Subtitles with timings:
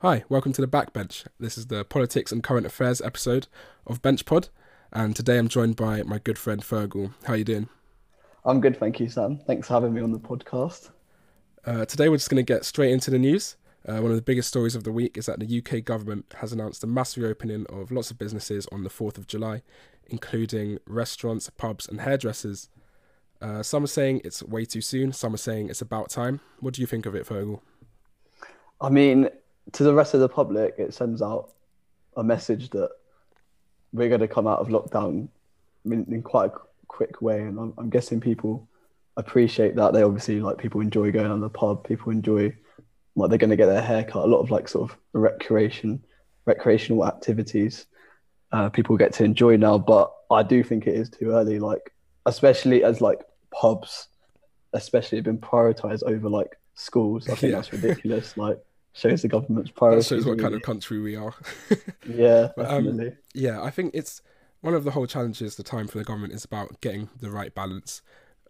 [0.00, 1.26] Hi, welcome to the Backbench.
[1.40, 3.46] This is the politics and current affairs episode
[3.86, 4.50] of Bench Pod,
[4.92, 7.14] and today I'm joined by my good friend Fergal.
[7.24, 7.70] How are you doing?
[8.44, 9.38] I'm good, thank you, Sam.
[9.46, 10.90] Thanks for having me on the podcast.
[11.64, 13.56] Uh, today we're just going to get straight into the news.
[13.88, 16.52] Uh, one of the biggest stories of the week is that the UK government has
[16.52, 19.62] announced a mass reopening of lots of businesses on the 4th of July,
[20.08, 22.68] including restaurants, pubs, and hairdressers.
[23.40, 26.40] Uh, some are saying it's way too soon, some are saying it's about time.
[26.60, 27.60] What do you think of it, Fergal?
[28.78, 29.30] I mean,
[29.72, 31.50] to the rest of the public, it sends out
[32.16, 32.90] a message that
[33.92, 35.28] we're going to come out of lockdown
[35.84, 36.54] in, in quite a
[36.88, 38.68] quick way, and I'm, I'm, guessing people
[39.16, 39.92] appreciate that.
[39.92, 41.86] They obviously like people enjoy going on the pub.
[41.86, 42.54] People enjoy
[43.14, 44.24] like they're going to get their hair cut.
[44.24, 46.04] A lot of like sort of recreation,
[46.44, 47.86] recreational activities.
[48.52, 51.58] Uh, people get to enjoy now, but I do think it is too early.
[51.58, 51.92] Like
[52.26, 54.08] especially as like pubs,
[54.72, 57.28] especially have been prioritized over like schools.
[57.28, 57.56] I think yeah.
[57.56, 58.36] that's ridiculous.
[58.36, 58.58] Like
[58.96, 60.00] shows the government's priority.
[60.00, 61.34] That shows what kind of country we are.
[62.08, 64.22] yeah, but, um, yeah, I think it's
[64.62, 65.56] one of the whole challenges.
[65.56, 68.00] The time for the government is about getting the right balance,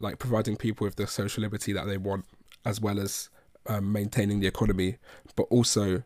[0.01, 2.27] like providing people with the social liberty that they want,
[2.65, 3.29] as well as
[3.67, 4.99] um, maintaining the economy,
[5.35, 6.05] but also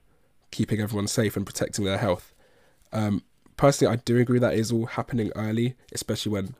[0.50, 2.34] keeping everyone safe and protecting their health.
[2.92, 3.22] Um,
[3.56, 6.54] personally, I do agree that is all happening early, especially when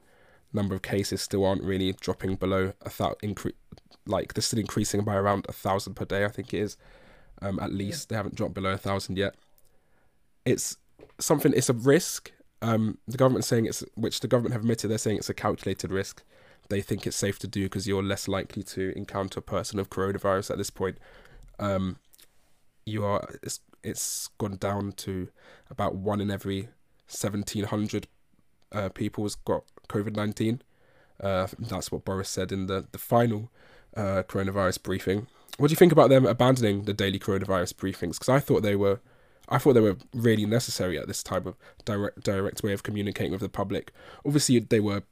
[0.52, 3.18] number of cases still aren't really dropping below a thousand.
[3.22, 3.54] Incre-
[4.06, 6.24] like they're still increasing by around a thousand per day.
[6.24, 6.76] I think it is
[7.42, 8.06] um, at least.
[8.06, 8.06] Yeah.
[8.08, 9.34] They haven't dropped below a thousand yet.
[10.44, 10.76] It's
[11.18, 11.52] something.
[11.54, 12.32] It's a risk.
[12.62, 14.90] Um, the government saying it's which the government have admitted.
[14.90, 16.22] They're saying it's a calculated risk.
[16.68, 19.90] They think it's safe to do because you're less likely to encounter a person of
[19.90, 20.98] coronavirus at this point.
[21.58, 21.96] Um,
[22.86, 23.28] you are.
[23.42, 25.28] It's, it's gone down to
[25.70, 26.68] about one in every
[27.06, 28.06] seventeen hundred
[28.72, 30.62] uh, people has got COVID nineteen.
[31.20, 33.50] Uh, that's what Boris said in the the final
[33.96, 35.26] uh, coronavirus briefing.
[35.60, 38.14] What do you think about them abandoning the daily coronavirus briefings?
[38.14, 38.98] Because I thought they were,
[39.50, 43.30] I thought they were really necessary at this type of direct direct way of communicating
[43.30, 43.92] with the public.
[44.24, 45.02] Obviously, they were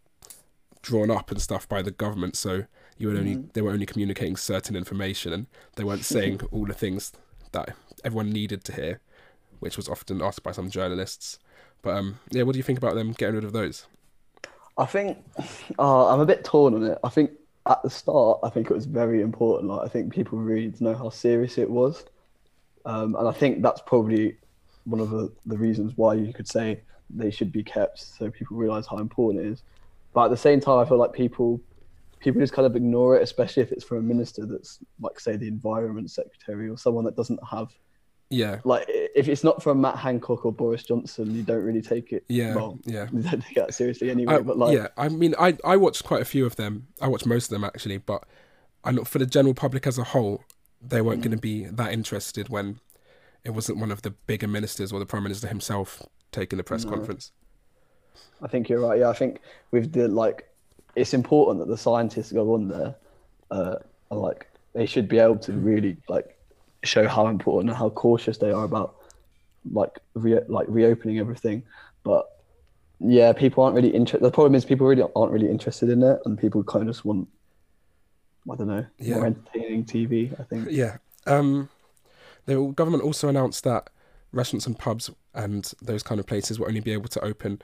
[0.81, 2.65] drawn up and stuff by the government, so
[2.97, 3.53] you would only mm.
[3.53, 7.13] they were only communicating certain information, and they weren't saying all the things
[7.53, 9.01] that everyone needed to hear,
[9.59, 11.39] which was often asked by some journalists.
[11.83, 13.87] But um, yeah, what do you think about them getting rid of those?
[14.79, 15.19] I think
[15.79, 16.99] uh, I'm a bit torn on it.
[17.05, 17.33] I think
[17.69, 19.71] at the start, I think it was very important.
[19.71, 22.05] Like I think people really know how serious it was,
[22.85, 24.37] um, and I think that's probably
[24.85, 26.81] one of the, the reasons why you could say
[27.11, 29.63] they should be kept, so people realize how important it is.
[30.15, 31.61] But at the same time, I feel like people
[32.21, 35.37] people just kind of ignore it, especially if it's from a minister that's like say
[35.37, 37.69] the environment secretary or someone that doesn't have
[38.31, 38.61] yeah.
[38.65, 42.25] Like if it's not from Matt Hancock or Boris Johnson, you don't really take it.
[42.29, 42.55] Yeah.
[42.55, 43.07] Well, yeah.
[43.13, 44.35] You don't take it seriously anyway.
[44.35, 46.89] I, but like, yeah, I mean, I I watched quite a few of them.
[47.01, 48.25] I watched most of them actually, but
[48.85, 50.45] I know for the general public as a whole,
[50.81, 51.25] they weren't mm.
[51.25, 52.81] going to be that interested when
[53.45, 56.03] it wasn't one of the bigger ministers or the prime minister himself
[56.33, 56.91] taking the press no.
[56.91, 57.33] conference.
[58.43, 59.01] I think you're right.
[59.01, 59.41] Yeah, I think
[59.71, 60.49] with the like,
[60.97, 62.95] it's important that the scientists go on there,
[63.51, 63.77] uh,
[64.11, 66.38] and like they should be able to really like
[66.89, 68.97] show how important and how cautious they are about
[69.73, 71.63] like re- like reopening everything.
[72.03, 72.27] But
[73.01, 74.25] yeah, people aren't really interested.
[74.25, 77.05] The problem is people really aren't really interested in it, and people kind of just
[77.05, 77.29] want
[78.51, 79.17] I don't know yeah.
[79.17, 80.39] more entertaining TV.
[80.41, 80.69] I think.
[80.71, 80.99] Yeah.
[81.27, 81.69] Um,
[82.47, 83.91] the government also announced that
[84.33, 87.61] restaurants and pubs and those kind of places will only be able to open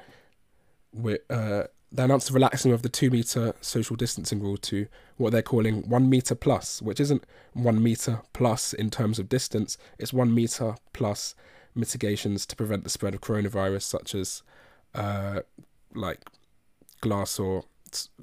[0.92, 1.64] with uh,
[1.94, 5.88] they announced the relaxing of the two meter social distancing rule to what they're calling
[5.88, 10.74] one meter plus, which isn't one meter plus in terms of distance, it's one meter
[10.92, 11.36] plus
[11.72, 14.42] mitigations to prevent the spread of coronavirus, such as
[14.94, 15.40] uh,
[15.94, 16.28] like
[17.00, 17.62] glass or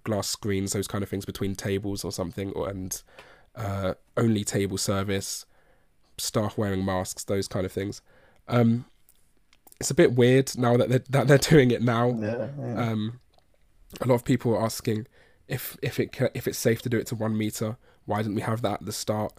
[0.04, 3.04] glass screens, those kind of things between tables or something, or and
[3.56, 5.46] uh, only table service,
[6.18, 8.02] staff wearing masks, those kind of things.
[8.50, 8.84] Um,
[9.80, 12.10] it's a bit weird now that they're, that they're doing it now.
[12.10, 12.92] Yeah, yeah.
[12.92, 13.22] Um,
[14.00, 15.08] a lot of people are asking
[15.48, 17.78] if if it if it's safe to do it to one meter.
[18.06, 19.34] Why didn't we have that at the start?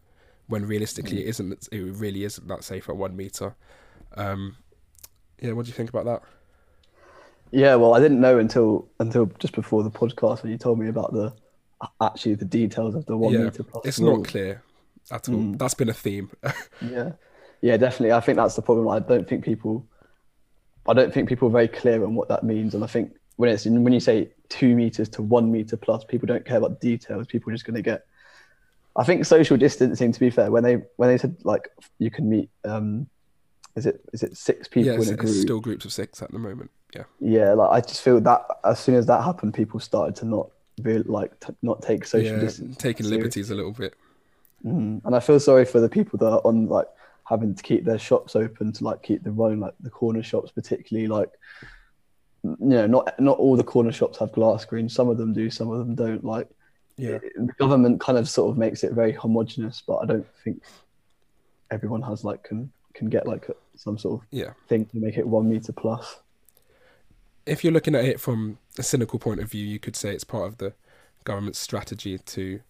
[0.46, 1.20] When realistically, mm.
[1.20, 1.68] it isn't.
[1.72, 3.54] It really isn't that safe at one meter.
[4.14, 4.56] Um,
[5.40, 6.22] yeah, what do you think about that?
[7.50, 10.88] Yeah, well, I didn't know until until just before the podcast when you told me
[10.88, 11.32] about the
[12.00, 13.84] actually the details of the one yeah, meter plus.
[13.84, 14.19] It's rule.
[14.19, 14.62] not clear
[15.10, 15.34] at all.
[15.34, 15.58] Mm.
[15.58, 16.31] That's been a theme.
[16.81, 17.12] yeah,
[17.60, 18.12] yeah, definitely.
[18.12, 18.88] I think that's the problem.
[18.88, 19.87] I don't think people,
[20.88, 23.50] I don't think people are very clear on what that means, and I think when
[23.50, 27.26] it's when you say two meters to one meter plus, people don't care about details.
[27.26, 28.06] People are just going to get.
[28.94, 30.12] I think social distancing.
[30.12, 33.08] To be fair, when they when they said like you can meet, um,
[33.75, 35.34] is it is it six people yeah, in a group?
[35.34, 36.70] still groups of six at the moment.
[36.94, 37.05] Yeah.
[37.20, 40.50] Yeah, like I just feel that as soon as that happened, people started to not
[40.82, 43.94] be like t- not take social yeah, distancing, taking liberties a little bit.
[44.64, 45.00] Mm.
[45.05, 46.87] And I feel sorry for the people that are on like
[47.25, 50.50] having to keep their shops open to like keep them running, like the corner shops,
[50.50, 51.31] particularly like
[52.44, 54.94] you know, not not all the corner shops have glass screens.
[54.94, 56.24] Some of them do, some of them don't.
[56.24, 56.48] Like
[56.96, 57.18] Yeah.
[57.36, 60.62] the government kind of sort of makes it very homogenous, but I don't think
[61.70, 64.52] everyone has like can can get like some sort of Yeah.
[64.68, 66.20] thing to make it one meter plus.
[67.44, 70.22] if you're looking at it from a cynical point of view, you could say it's
[70.22, 70.72] part of the
[71.24, 72.60] government's strategy to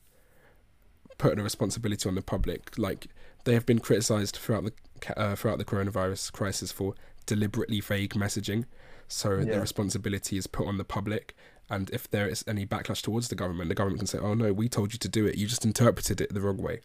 [1.19, 2.79] put the responsibility on the public.
[2.79, 3.09] Like
[3.45, 4.73] they have been criticised throughout the
[5.21, 6.95] uh, throughout the coronavirus crisis for
[7.27, 8.65] deliberately vague messaging.
[9.13, 9.55] So Yeah.
[9.55, 11.37] the responsibility is put on the public.
[11.71, 14.53] And if there is any backlash towards the government, the government can say, "Oh no,
[14.53, 15.37] we told you to do it.
[15.37, 16.81] You just interpreted it the wrong way."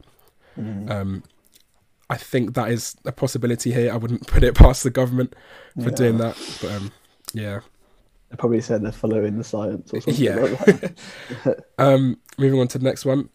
[0.57, 1.23] Um,
[2.09, 3.91] I think that is a possibility here.
[3.91, 5.35] I wouldn't put it past the government
[5.83, 6.35] for doing that.
[6.61, 6.91] But um,
[7.33, 7.59] yeah.
[8.29, 10.35] They probably said they're following the science or something Yeah.
[10.35, 10.81] like
[11.43, 11.65] that.
[11.77, 13.29] Um, moving on to the next one,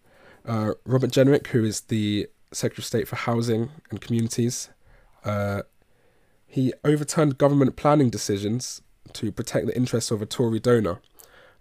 [0.46, 4.68] uh, Robert Jenrick, who is the Secretary of State for Housing and Communities,
[5.24, 5.62] uh,
[6.52, 8.82] he overturned government planning decisions
[9.14, 11.00] to protect the interests of a Tory donor.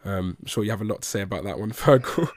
[0.04, 2.30] Um, I'm sure you have a lot to say about that one, Fergal.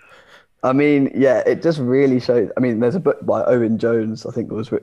[0.63, 2.51] I mean, yeah, it just really shows.
[2.57, 4.25] I mean, there's a book by Owen Jones.
[4.25, 4.79] I think it was, uh,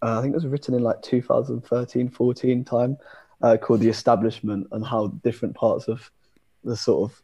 [0.00, 2.96] I think it was written in like 2013, 14 time,
[3.42, 6.10] uh, called "The Establishment" and how different parts of
[6.64, 7.22] the sort of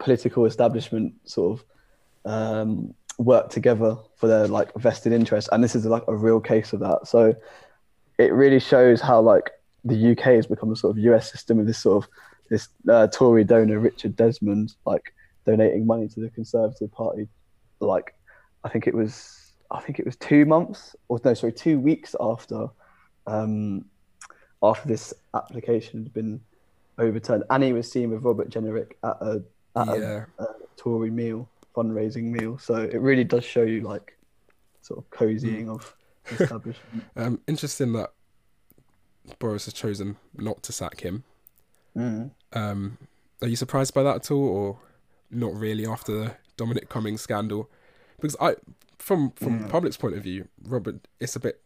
[0.00, 5.48] political establishment sort of um, work together for their like vested interest.
[5.52, 7.06] And this is like a real case of that.
[7.06, 7.36] So
[8.18, 9.50] it really shows how like
[9.84, 12.10] the UK has become a sort of US system with this sort of
[12.48, 15.14] this uh, Tory donor Richard Desmond like
[15.44, 17.28] donating money to the Conservative Party.
[17.80, 18.14] Like
[18.64, 22.14] I think it was I think it was two months or no sorry two weeks
[22.20, 22.68] after
[23.26, 23.84] um,
[24.62, 26.40] after this application had been
[26.98, 29.42] overturned, and he was seen with Robert Jenrick at a
[29.76, 32.58] at a yeah, uh, Tory meal, fundraising meal.
[32.58, 34.16] So it really does show you like
[34.82, 37.04] sort of cozying of the establishment.
[37.16, 38.12] um, interesting that
[39.38, 41.24] Boris has chosen not to sack him.
[41.96, 42.30] Mm.
[42.52, 42.98] Um,
[43.42, 44.78] are you surprised by that at all, or
[45.30, 47.70] not really after the Dominic Cummings scandal?
[48.20, 48.56] Because I,
[48.98, 51.60] from from the public's point of view, Robert, it's a bit,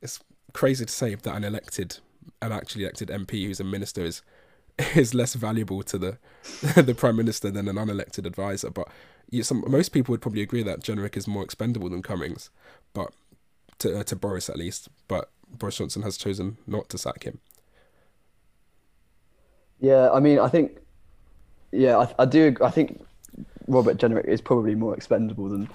[0.00, 0.20] it's
[0.52, 1.98] crazy to say that an elected,
[2.40, 4.22] an actually elected MP who's a minister is
[4.94, 6.18] is less valuable to the
[6.82, 8.70] the prime minister than an unelected advisor.
[8.70, 8.88] But
[9.30, 12.50] you, some most people would probably agree that Jenrick is more expendable than Cummings,
[12.94, 13.12] but
[13.78, 14.88] to uh, to Boris at least.
[15.08, 17.40] But Boris Johnson has chosen not to sack him.
[19.78, 20.78] Yeah, I mean, I think,
[21.70, 22.56] yeah, I, I do.
[22.62, 23.04] I think
[23.68, 25.68] Robert Jenrick is probably more expendable than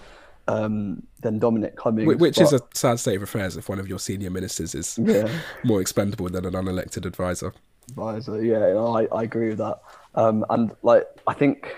[0.47, 3.87] um, than Dominic Cummings, Wh- Which is a sad state of affairs if one of
[3.87, 5.29] your senior ministers is yeah.
[5.63, 7.53] more expendable than an unelected advisor.
[7.89, 8.43] advisor.
[8.43, 9.79] Yeah, I, I agree with that.
[10.15, 11.73] Um, and like, I think,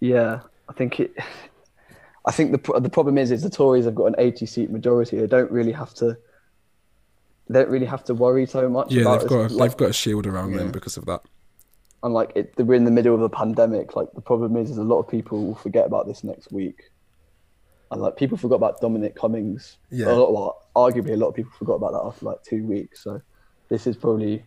[0.00, 1.16] yeah, I think it.
[2.28, 5.18] I think the the problem is is the Tories have got an 80 seat majority.
[5.18, 6.16] They don't really have to.
[7.48, 8.92] They don't really have to worry so much.
[8.92, 11.22] Yeah, about they've got a, like, they've got a shield around them because of that.
[12.02, 13.96] and like it, we're in the middle of a pandemic.
[13.96, 16.90] Like the problem is, is a lot of people will forget about this next week,
[17.90, 19.78] and like people forgot about Dominic Cummings.
[19.90, 20.10] Yeah.
[20.10, 23.02] A lot, well, arguably, a lot of people forgot about that after like two weeks.
[23.02, 23.20] So
[23.68, 24.44] this is probably,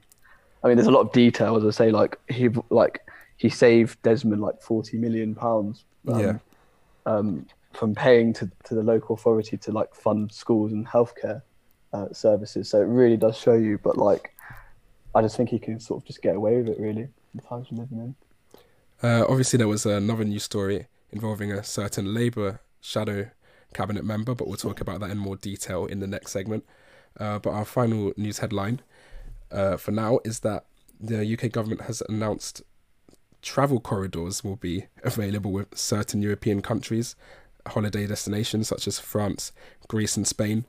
[0.63, 1.91] I mean, there's a lot of detail as I say.
[1.91, 3.01] Like he like
[3.37, 5.83] he saved Desmond like forty million pounds.
[6.05, 6.37] Yeah.
[7.05, 11.41] Um, from paying to, to the local authority to like fund schools and healthcare
[11.93, 12.69] uh, services.
[12.69, 13.77] So it really does show you.
[13.77, 14.33] But like,
[15.15, 16.79] I just think he can sort of just get away with it.
[16.79, 18.15] Really, the times we're living in.
[19.03, 23.29] Uh, obviously, there was another news story involving a certain Labour shadow
[23.73, 26.65] cabinet member, but we'll talk about that in more detail in the next segment.
[27.19, 28.81] Uh, but our final news headline
[29.51, 30.65] uh, for now is that
[30.99, 32.61] the UK government has announced
[33.41, 37.15] travel corridors will be available with certain European countries,
[37.67, 39.51] holiday destinations such as France,
[39.87, 40.65] Greece, and Spain.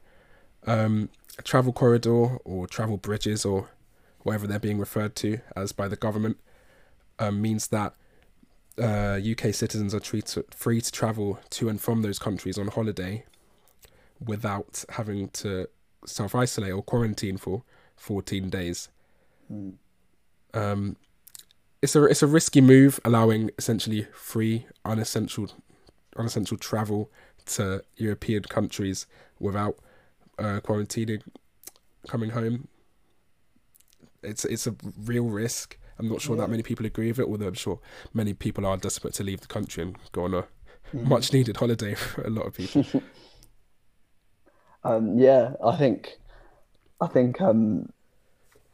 [0.66, 1.08] Um,
[1.38, 3.70] a travel corridor or travel bridges or
[4.20, 6.38] whatever they're being referred to as by the government
[7.18, 7.94] um, means that
[8.78, 13.24] uh, UK citizens are treated free to travel to and from those countries on holiday
[14.24, 15.68] without having to
[16.06, 17.62] self isolate or quarantine for
[17.96, 18.88] 14 days.
[20.54, 20.96] Um,
[21.82, 25.50] it's a it's a risky move, allowing essentially free unessential
[26.16, 27.10] unessential travel
[27.46, 29.06] to European countries
[29.38, 29.78] without
[30.38, 31.22] uh, quarantining,
[32.08, 32.68] coming home.
[34.22, 35.78] It's it's a real risk.
[35.98, 37.80] I'm not sure that many people agree with it, although I'm sure
[38.14, 40.46] many people are desperate to leave the country and go on a
[40.92, 42.84] much needed holiday for a lot of people.
[44.84, 46.18] Um, yeah, I think,
[47.00, 47.92] I think, um,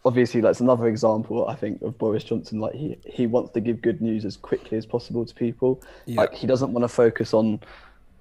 [0.08, 1.46] obviously, that's another example.
[1.48, 2.58] I think of Boris Johnson.
[2.60, 5.82] Like he he wants to give good news as quickly as possible to people.
[6.06, 6.22] Yeah.
[6.22, 7.60] Like he doesn't want to focus on,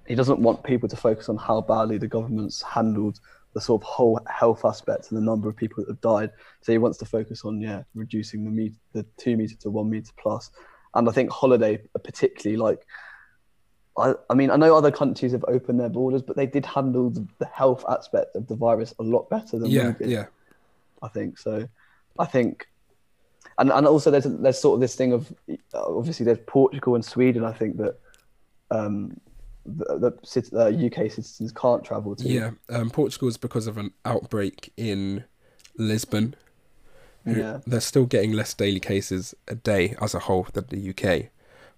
[0.06, 3.18] he doesn't want people to focus on how badly the government's handled
[3.54, 6.30] the sort of whole health aspect and the number of people that have died.
[6.60, 9.88] So he wants to focus on yeah reducing the meter, the two meter to one
[9.88, 10.50] meter plus.
[10.94, 12.86] And I think holiday particularly like.
[13.96, 17.10] I, I mean, I know other countries have opened their borders, but they did handle
[17.10, 20.10] the, the health aspect of the virus a lot better than Yeah, we did.
[20.10, 20.26] yeah,
[21.02, 21.68] I think so.
[22.18, 22.68] I think,
[23.58, 25.32] and and also there's there's sort of this thing of
[25.74, 27.44] obviously there's Portugal and Sweden.
[27.44, 27.98] I think that
[28.70, 29.18] um,
[29.64, 32.28] the, the cit- uh, UK citizens can't travel to.
[32.28, 32.50] yeah.
[32.68, 35.24] Um, Portugal is because of an outbreak in
[35.76, 36.34] Lisbon.
[37.26, 37.58] Yeah.
[37.66, 41.26] they're still getting less daily cases a day as a whole than the UK,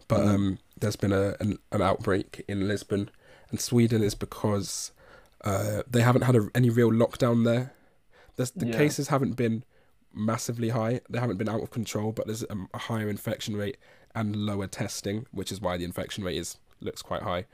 [0.07, 0.29] but Mm.
[0.35, 3.11] um, there's been a an, an outbreak in Lisbon,
[3.51, 4.93] and Sweden is because
[5.45, 7.73] uh, they haven't had a, any real lockdown there.
[8.37, 8.77] There's, the Yeah.
[8.77, 9.65] cases haven't been
[10.15, 11.01] massively high.
[11.09, 13.77] They haven't been out of control, but there's a higher infection rate
[14.15, 17.47] and lower testing, which is why the infection rate is looks quite high.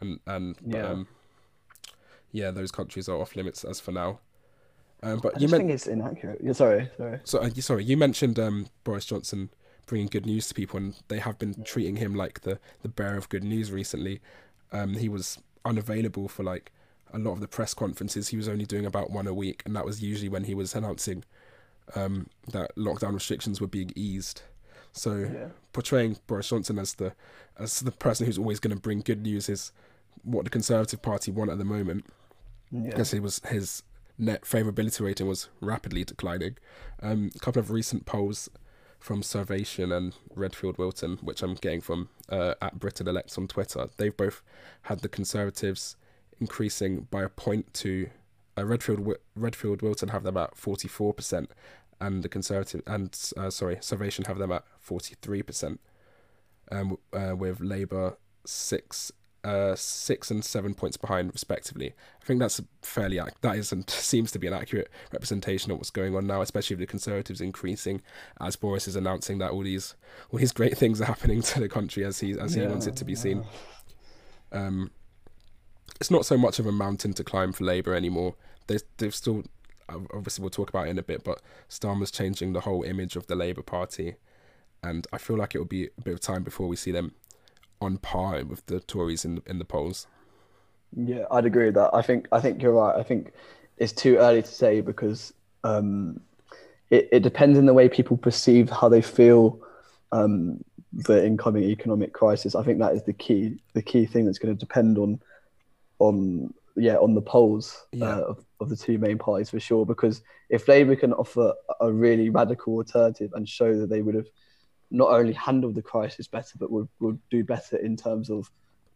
[0.00, 0.88] And and but, Yeah.
[0.88, 1.08] um,
[2.32, 4.20] yeah, those countries are off limits as for now.
[5.02, 6.40] Um, but I you think it's inaccurate.
[6.42, 7.20] Yeah, sorry, sorry.
[7.24, 9.50] so uh, sorry, you mentioned um, Boris Johnson
[9.86, 13.16] bringing good news to people, and they have been treating him like the the bearer
[13.16, 14.20] of good news recently.
[14.72, 16.72] Um, he was unavailable for like
[17.12, 18.28] a lot of the press conferences.
[18.28, 20.74] He was only doing about one a week, and that was usually when he was
[20.74, 21.22] announcing
[21.94, 24.42] um, that lockdown restrictions were being eased.
[24.92, 25.48] So Yeah.
[25.72, 27.14] portraying Boris Johnson as the
[27.58, 29.72] as the person who's always going to bring good news is
[30.22, 32.06] what the Conservative Party want at the moment
[32.70, 32.90] Yeah.
[32.90, 33.82] because he was his
[34.18, 36.56] net favorability rating was rapidly declining.
[37.02, 38.48] Um, a couple of recent polls
[39.00, 43.88] from Survation and Redfield Wilton, which I'm getting from uh, at Britain Elects on Twitter,
[43.98, 44.42] they've both
[44.82, 45.96] had the Conservatives
[46.40, 48.08] increasing by a point to
[48.56, 51.50] uh, Redfield Redfield Wilton have them at 44 percent,
[52.00, 55.80] and the Conservative and uh, sorry Survation have them at 43 percent,
[56.70, 59.12] um, uh, with Labour six
[59.44, 61.92] uh, six and seven points behind respectively.
[62.22, 65.78] I think that's a fairly ac- that isn't seems to be an accurate representation of
[65.78, 68.00] what's going on now, especially with the Conservatives increasing
[68.40, 69.94] as Boris is announcing that all these
[70.30, 72.96] all these great things are happening to the country as he as he wants it
[72.96, 73.44] to be seen.
[74.50, 74.90] Um,
[76.00, 78.34] it's not so much of a mountain to climb for Labour anymore.
[78.66, 79.44] They they've still
[79.88, 83.26] obviously we'll talk about it in a bit, but Starmer's changing the whole image of
[83.26, 84.16] the Labour Party,
[84.82, 87.14] and I feel like it will be a bit of time before we see them
[87.80, 90.06] on par with the Tories in in the polls.
[90.96, 91.90] Yeah, I'd agree with that.
[91.92, 92.96] I think I think you're right.
[92.96, 93.32] I think
[93.78, 95.32] it's too early to say because
[95.64, 96.20] um,
[96.90, 99.60] it it depends on the way people perceive how they feel
[100.12, 102.54] um, the incoming economic crisis.
[102.54, 105.20] I think that is the key the key thing that's going to depend on
[106.08, 108.16] on yeah on the polls Yeah.
[108.16, 109.84] uh, of, of the two main parties for sure.
[109.86, 114.26] Because if Labour can offer a really radical alternative and show that they would have
[114.90, 118.50] not only handled the crisis better, but would, would do better in terms of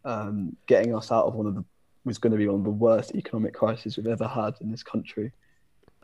[0.04, 1.64] um, getting us out of one of the
[2.04, 4.82] was going to be one of the worst economic crises we've ever had in this
[4.82, 5.30] country.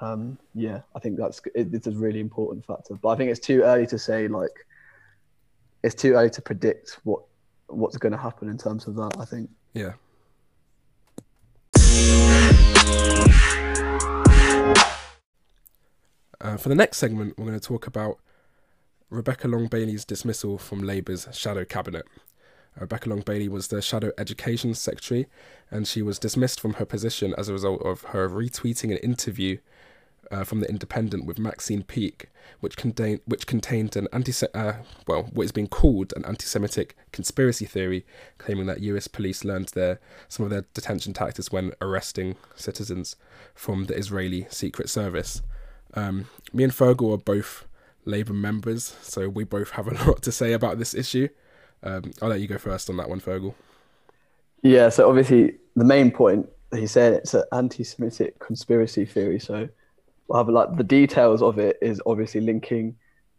[0.01, 2.95] Um, yeah, I think that's it, it's a really important factor.
[2.95, 4.67] But I think it's too early to say like
[5.83, 7.23] it's too early to predict what
[7.69, 9.17] what's going to happen in terms of that.
[9.19, 9.49] I think.
[9.73, 9.93] Yeah.
[16.45, 18.19] Uh, for the next segment, we're going to talk about
[19.09, 22.05] Rebecca Long Bailey's dismissal from Labour's shadow cabinet.
[22.79, 25.27] Rebecca Long Bailey was the shadow education secretary,
[25.71, 29.57] and she was dismissed from her position as a result of her retweeting an interview
[30.31, 32.27] uh, from the Independent with Maxine Peake,
[32.61, 34.75] which contained which contained an anti uh,
[35.07, 38.05] well what is being called an anti-Semitic conspiracy theory,
[38.37, 39.09] claiming that U.S.
[39.09, 39.99] police learned their
[40.29, 43.17] some of their detention tactics when arresting citizens
[43.55, 45.41] from the Israeli Secret Service.
[45.95, 47.67] Um, me and Fergal are both
[48.05, 51.29] Labour members, so we both have a lot to say about this issue.
[51.83, 53.55] Um, I'll let you go first on that one, Fergal.
[54.63, 54.89] Yeah.
[54.89, 59.39] So obviously the main point he said it's an anti-Semitic conspiracy theory.
[59.39, 59.69] So
[60.29, 62.97] we'll have like the details of it is obviously linking,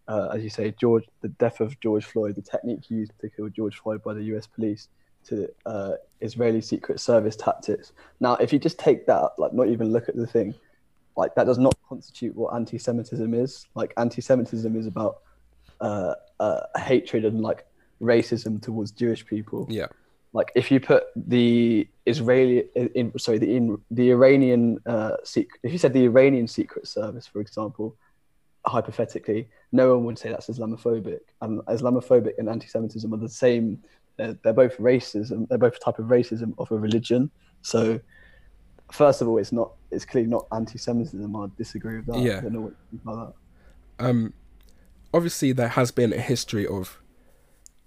[0.08, 3.50] uh, as you say, George, the death of George Floyd, the technique used to kill
[3.50, 4.48] George Floyd by the U.S.
[4.48, 4.88] police
[5.28, 7.92] to uh, Israeli Secret Service tactics.
[8.20, 10.54] Now, if you just take that, like not even look at the thing,
[11.18, 13.66] like that does not constitute what anti-Semitism is.
[13.76, 15.22] Like anti-Semitism is about
[15.82, 17.66] uh, uh, hatred and like
[18.02, 19.68] racism towards Jewish people.
[19.70, 19.88] Yeah,
[20.36, 25.72] like if you put the Israeli in sorry the in the Iranian uh secret if
[25.72, 27.96] you said the Iranian secret service for example
[28.66, 31.22] hypothetically no one would say that's Islamophobic.
[31.42, 33.82] And Islamophobic and anti-Semitism are the same.
[34.18, 37.32] They're, they're both racism they're both a type of racism of a religion.
[37.62, 38.00] So
[38.92, 42.38] first of all it's not it's clearly not anti-Semitism I disagree with that Yeah.
[42.38, 43.36] I don't know what you about
[43.98, 44.34] that um,
[45.14, 47.00] obviously there has been a history of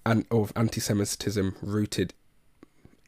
[0.06, 2.14] and of anti-Semitism rooted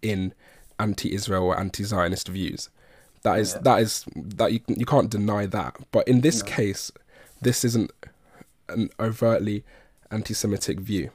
[0.02, 0.34] in
[0.78, 2.68] anti-Israel or anti-Zionist views,
[3.22, 3.60] That is Yeah.
[3.62, 5.76] that is that you you can't deny that.
[5.92, 6.48] But in this No.
[6.50, 6.90] case,
[7.42, 7.90] this isn't
[8.68, 9.62] an overtly
[10.10, 11.10] anti-Semitic view.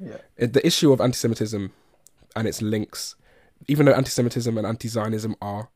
[0.00, 0.18] Yeah.
[0.36, 1.72] It- the issue of anti-Semitism
[2.36, 3.14] and its links,
[3.68, 5.68] even though anti-Semitism and anti-Zionism are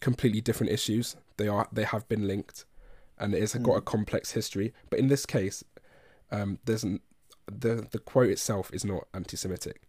[0.00, 2.64] completely different issues, they are they have been linked,
[3.18, 4.72] and it has got a complex history.
[4.90, 5.64] But in this case,
[6.30, 7.00] um, there's n-
[7.46, 9.82] the the quote itself is not anti-Semitic.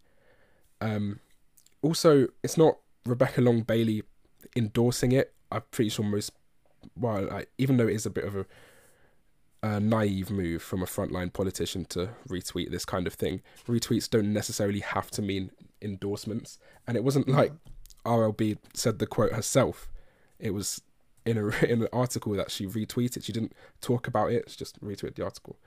[0.82, 1.20] Um,
[1.82, 4.04] also, it's not Rebecca Long Bailey
[4.56, 5.34] endorsing it.
[5.52, 6.32] I'm pretty sure most,
[6.98, 8.46] well, like, even though it is a bit of a,
[9.62, 14.34] a naive move from a frontline politician to retweet this kind of thing, retweets don't
[14.34, 16.58] necessarily have to mean endorsements.
[16.88, 17.54] And it wasn't like
[18.06, 19.90] RLB said the quote herself.
[20.40, 20.82] It was
[21.26, 23.24] in a in an article that she retweeted.
[23.24, 24.50] She didn't talk about it.
[24.50, 25.58] She just retweeted the article.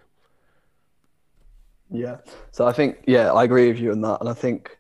[1.90, 2.18] Yeah.
[2.50, 4.78] So I think yeah, I agree with you on that, and I think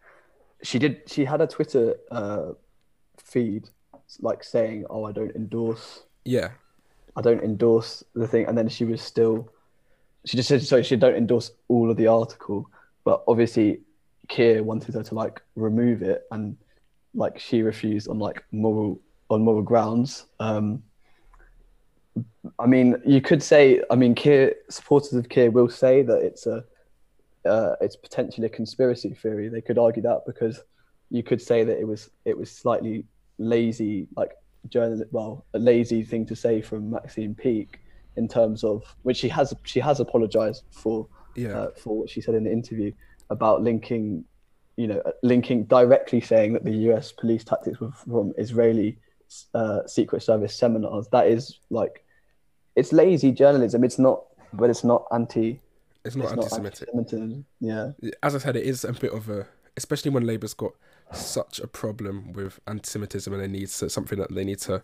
[0.62, 1.02] she did.
[1.06, 2.52] She had a Twitter uh,
[3.16, 3.70] feed
[4.20, 6.04] like saying, "Oh, I don't endorse.
[6.24, 6.50] Yeah,
[7.16, 9.50] I don't endorse the thing," and then she was still.
[10.24, 12.68] She just said, "Sorry, she don't endorse all of the article,"
[13.04, 13.80] but obviously,
[14.28, 16.56] Keir wanted her to like remove it, and
[17.14, 19.00] like she refused on like moral
[19.30, 20.26] on moral grounds.
[20.40, 20.82] Um,
[22.58, 26.46] I mean, you could say, I mean, Keir supporters of Keir will say that it's
[26.46, 26.64] a,
[27.44, 29.48] uh, it's potentially a conspiracy theory.
[29.48, 30.60] They could argue that because
[31.10, 33.04] you could say that it was it was slightly
[33.38, 34.32] lazy, like
[34.68, 37.80] journal, well, a lazy thing to say from Maxine Peake
[38.16, 41.06] in terms of which she has she has apologized for
[41.36, 42.92] yeah, uh, for what she said in the interview
[43.30, 44.24] about linking,
[44.76, 47.12] you know, linking directly saying that the U.S.
[47.12, 48.98] police tactics were from Israeli
[49.54, 51.08] uh, Secret Service seminars.
[51.08, 52.04] That is like,
[52.76, 53.84] it's lazy journalism.
[53.84, 55.60] It's not, but it's not anti.
[56.04, 56.88] it's not It's anti-Semitic.
[57.60, 57.92] Yeah,
[58.22, 60.72] as I said, it is a bit of a, especially when Labour's got
[61.12, 64.82] such a problem with anti-Semitism and they need to, something that they need to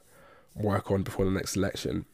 [0.54, 2.06] work on before the next election.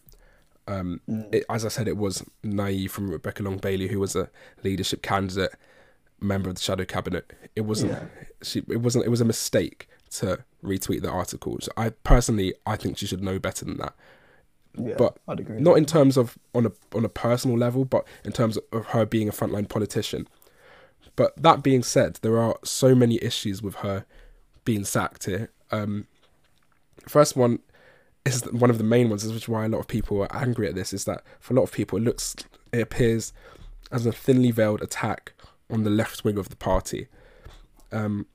[0.69, 1.01] Um,
[1.33, 4.31] it, as I said, it was naive from Rebecca Long Bailey, who was a
[4.63, 5.53] leadership candidate,
[6.21, 7.33] member of the shadow cabinet.
[7.57, 7.93] It wasn't.
[7.93, 8.05] Yeah.
[8.43, 8.61] She.
[8.69, 9.05] It wasn't.
[9.05, 11.59] It was a mistake to retweet the article.
[11.61, 13.95] So I personally, I think she should know better than that.
[14.77, 14.95] yeah.
[14.97, 15.61] But I'd agree.
[15.61, 19.07] Not in terms of on a on a personal level, but in terms of her
[19.07, 20.29] being a frontline politician.
[21.17, 24.05] But that being said, there are so many issues with her
[24.65, 25.51] being sacked here.
[25.71, 26.07] Um,
[27.09, 27.61] first one
[28.25, 30.69] is one of the main ones, which is why a lot of people are angry
[30.69, 30.93] at this.
[30.93, 32.37] Is that for a lot of people, it looks,
[32.73, 33.33] it appears
[33.91, 35.33] as a thinly veiled attack
[35.71, 37.09] on the left wing of the party.
[37.93, 38.27] Um,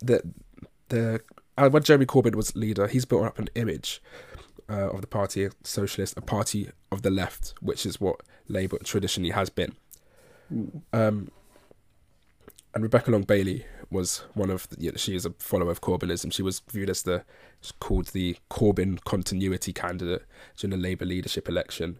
[0.00, 0.22] the
[0.88, 1.20] the
[1.56, 4.00] uh, when Jeremy Corbyn was leader, he's built up an image
[4.70, 9.30] uh, of the party, socialist, a party of the left, which is what Labour traditionally
[9.30, 9.74] has been.
[10.92, 11.30] Um,
[12.74, 15.80] and Rebecca Long Bailey was one of the, you know, she is a follower of
[15.80, 16.32] Corbynism.
[16.32, 17.24] She was viewed as the
[17.80, 20.24] called the Corbyn continuity candidate
[20.56, 21.98] during the Labour leadership election,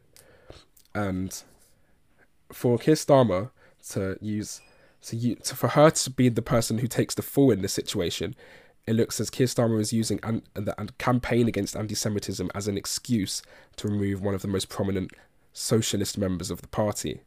[0.95, 1.43] and
[2.53, 3.51] for Keir Starmer
[3.91, 4.61] to use
[5.11, 8.35] you to, for her to be the person who takes the fall in this situation,
[8.89, 12.77] it looks as Keir Starmer is using an, the and campaign against anti-Semitism as an
[12.79, 13.43] excuse
[13.77, 15.13] to remove one of the most prominent
[15.53, 17.21] socialist members of the party.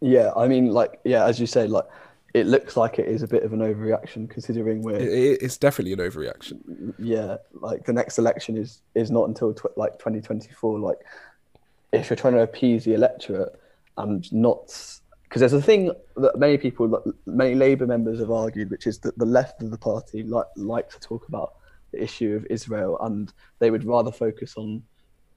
[0.00, 1.84] Yeah, I mean, like, yeah, as you say, like,
[2.32, 5.92] it looks like it is a bit of an overreaction considering we're it- it's definitely
[5.92, 6.94] an overreaction.
[6.96, 10.98] yeah like the next election is is not until tw- like 2024 like
[11.92, 13.60] if you're trying to appease the electorate
[13.98, 14.99] and not
[15.30, 19.16] because there's a thing that many people many labor members have argued which is that
[19.16, 21.54] the left of the party like like to talk about
[21.92, 24.82] the issue of israel and they would rather focus on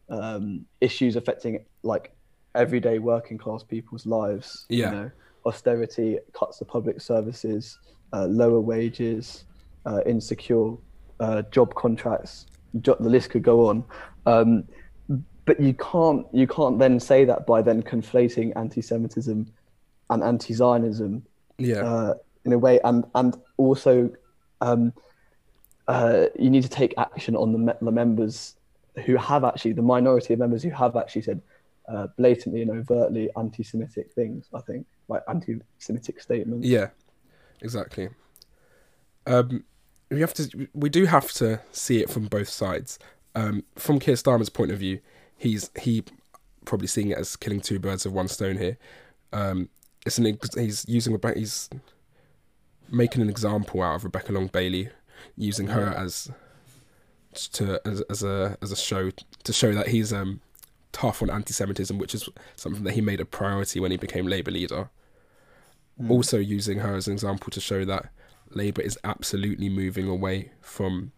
[0.09, 2.15] um, issues affecting like
[2.55, 4.89] everyday working class people's lives Yeah.
[4.89, 5.11] you know
[5.45, 7.77] austerity cuts to public services
[8.13, 9.45] uh, lower wages
[9.85, 10.73] uh, insecure
[11.19, 12.45] uh, job contracts.
[12.81, 13.83] Jo- the list could go on,
[14.25, 14.63] um,
[15.45, 19.45] but you can't you can't then say that by then conflating anti-Semitism
[20.09, 21.23] and anti-Zionism
[21.57, 22.13] Yeah, uh,
[22.45, 24.11] in a way, and and also
[24.61, 24.93] um,
[25.87, 28.55] uh, you need to take action on the, me- the members
[29.05, 31.41] who have actually the minority of members who have actually said
[31.89, 34.47] uh, blatantly and overtly anti-Semitic things.
[34.53, 36.67] I think like anti-Semitic statements.
[36.67, 36.89] yeah,
[37.61, 38.09] exactly.
[39.25, 39.63] Um,
[40.09, 40.67] we have to.
[40.73, 42.99] We do have to see it from both sides.
[43.35, 44.99] Um, from Keir Starmer's point of view,
[45.35, 46.03] he's he
[46.65, 48.77] probably seeing it as killing two birds with one stone here.
[49.31, 49.69] Um,
[50.05, 51.39] it's an ex- he's using Rebecca.
[51.39, 51.69] He's
[52.89, 54.89] making an example out of Rebecca Long Bailey,
[55.37, 56.31] using her as
[57.53, 59.11] to as, as a as a show
[59.43, 60.41] to show that he's um
[60.91, 64.51] tough on anti-Semitism, which is something that he made a priority when he became Labour
[64.51, 64.89] leader.
[66.09, 68.09] Also using her as an example to show that
[68.49, 71.11] Labour is absolutely moving away from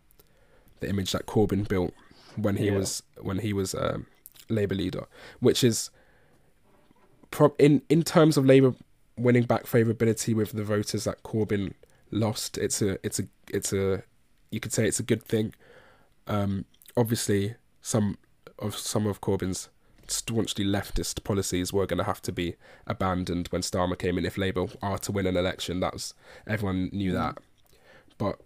[0.82, 1.94] the image that Corbyn built
[2.36, 2.78] when he Yeah.
[2.78, 4.06] was when he was um,
[4.50, 5.06] Labour leader,
[5.40, 5.90] which is
[7.32, 8.74] pro- in in terms of Labour
[9.18, 11.74] winning back favourability with the voters that Corbyn
[12.12, 12.58] lost.
[12.58, 14.04] It's a it's a it's a
[14.52, 15.54] you could say it's a good thing.
[16.28, 16.66] Um,
[16.98, 18.18] obviously, some
[18.60, 19.70] of some of Corbyn's
[20.08, 24.26] staunchly leftist policies were going to have to be abandoned when Starmer came in.
[24.26, 26.14] If Labour are to win an election, that's
[26.48, 27.38] everyone knew that.
[28.18, 28.40] But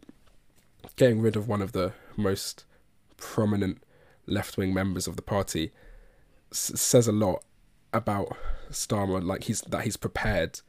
[0.96, 2.66] getting rid of one of the most
[3.18, 3.84] prominent
[4.26, 5.72] left wing members of the party
[6.52, 7.44] s- says a lot
[7.94, 8.36] about
[8.72, 9.24] Starmer.
[9.24, 10.62] Like he's that he's prepared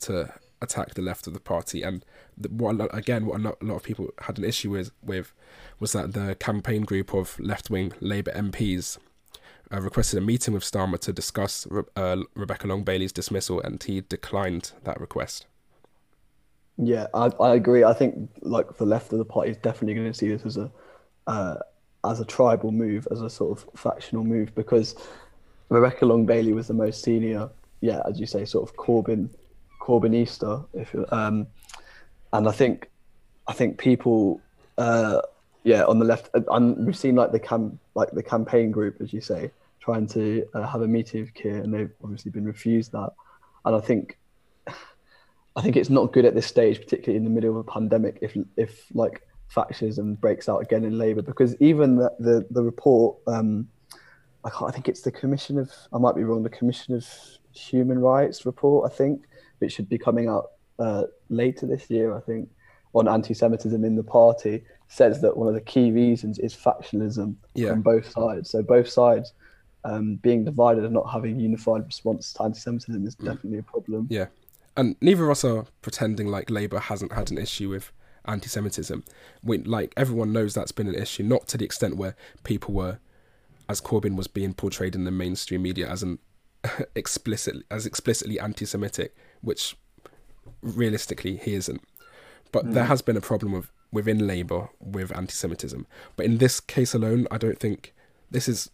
[0.00, 2.04] to attack the left of the party, and
[2.36, 5.32] the, what again what a lot, a lot of people had an issue with with
[5.80, 8.98] was that the campaign group of left wing Labour MPs
[9.72, 13.82] uh, requested a meeting with Starmer to discuss Re- uh, Rebecca Long Bailey's dismissal, and
[13.82, 15.46] he declined that request.
[16.76, 17.84] Yeah, I, I agree.
[17.84, 20.56] I think like the left of the party is definitely going to see this as
[20.56, 20.70] a
[21.26, 21.56] uh,
[22.04, 24.94] as a tribal move, as a sort of factional move, because
[25.68, 27.50] Rebecca Long Bailey was the most senior,
[27.80, 29.28] yeah, as you say, sort of Corbyn
[29.80, 31.46] Corbynista, if you- um,
[32.32, 32.90] and I think
[33.46, 34.40] I think people,
[34.76, 35.22] uh,
[35.64, 39.12] yeah, on the left, and we've seen like the cam like the campaign group, as
[39.12, 39.50] you say,
[39.80, 43.10] trying to uh, have a meeting with Keir, and they've obviously been refused that,
[43.64, 44.18] and I think
[45.56, 48.18] I think it's not good at this stage, particularly in the middle of a pandemic,
[48.20, 53.16] if if like fascism breaks out again in Labour, because even the the, the report,
[53.26, 53.68] um,
[54.44, 57.06] I can't, I think it's the Commission of, I might be wrong, the Commission of
[57.52, 59.24] Human Rights report, I think,
[59.58, 62.48] which should be coming out uh, later this year, I think,
[62.94, 67.70] on anti-Semitism in the party, says that one of the key reasons is factionalism Yeah.
[67.70, 68.50] from both sides.
[68.50, 69.32] So both sides
[69.84, 74.06] um, being divided and not having a unified response to anti-Semitism is definitely a problem.
[74.10, 74.26] Yeah.
[74.76, 77.90] And neither of us are pretending like Labour hasn't had an issue with
[78.26, 79.02] anti Semitism.
[79.42, 82.98] We like everyone knows that's been an issue, not to the extent where people were
[83.68, 86.18] as Corbyn was being portrayed in the mainstream media as an
[86.94, 89.76] explicit as explicitly anti Semitic, which
[90.62, 91.82] realistically he isn't.
[92.50, 95.86] But there has been a problem with within Labour with anti Semitism.
[96.16, 97.94] But in this case alone, I don't think
[98.30, 98.70] this is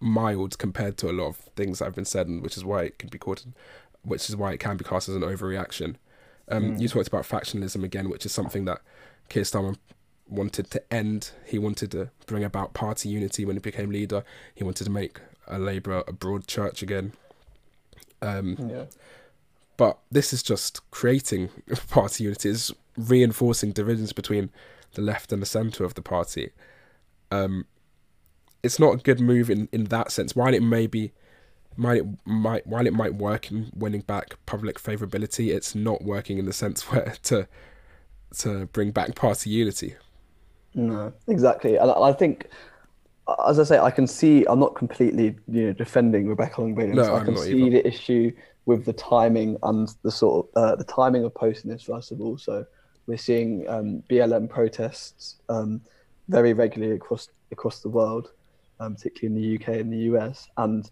[0.00, 2.84] mild compared to a lot of things that have been said, and which is why
[2.84, 3.44] it can be called,
[4.02, 5.96] which is why it can be cast as an overreaction.
[6.48, 8.80] Um, You talked about factionalism again, which is something that
[9.28, 9.76] Keir Starmer
[10.30, 11.32] wanted to end.
[11.46, 14.24] He wanted to bring about party unity when he became leader.
[14.54, 17.12] He wanted to make a Labour a broad church again.
[18.22, 18.84] Um, Yeah.
[19.76, 21.48] but this is just creating
[21.90, 22.50] party unity.
[22.50, 24.50] It's reinforcing divisions between
[24.94, 26.50] the left and the centre of the party.
[27.30, 27.66] Um,
[28.62, 30.36] it's not a good move in, in that sense.
[30.36, 31.12] While it may be,
[31.76, 36.36] might it might while it might work in winning back public favourability, it's not working
[36.38, 37.48] in the sense where to
[38.38, 39.94] to bring back party unity.
[40.74, 41.76] No, exactly.
[41.76, 42.48] And I I think,
[43.46, 44.44] as I say, I can see.
[44.48, 46.94] I'm not completely, you know, defending Rebecca Long Bailey.
[46.94, 47.70] No, so I I'm can not see either.
[47.70, 48.32] the issue
[48.66, 51.82] with the timing and the sort of uh, the timing of posting this.
[51.82, 52.64] First of all, so
[53.06, 55.80] we're seeing um, BLM protests um,
[56.28, 58.30] very regularly across across the world,
[58.78, 60.88] um, particularly in the UK and the US, and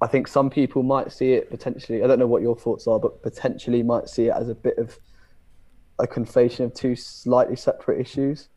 [0.00, 2.04] I think some people might see it potentially.
[2.04, 4.78] I don't know what your thoughts are, but potentially might see it as a bit
[4.78, 4.98] of
[5.98, 8.48] a conflation of two slightly separate issues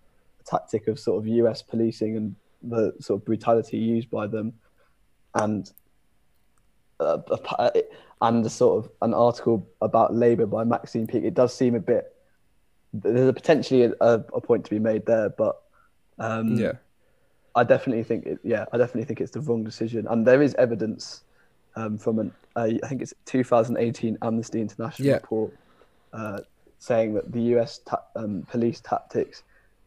[0.52, 4.54] tactic of sort of US policing and the sort of brutality used by them,
[5.36, 5.72] and
[7.00, 7.18] uh,
[8.22, 11.24] and a sort of an article about Labour by Maxine Peake.
[11.24, 12.14] It does seem a bit.
[12.94, 15.62] There's a potentially a, a point to be made there, but
[16.20, 16.74] um, Yeah,
[17.56, 18.40] I definitely think it.
[18.44, 21.24] Yeah, I definitely think it's the wrong decision, and there is evidence
[21.76, 25.16] um, from an uh, I think it's 2018 Amnesty International Yeah.
[25.16, 25.54] report
[26.14, 26.40] uh,
[26.80, 27.80] saying that the U.S.
[27.86, 29.44] Ta- um, police tactics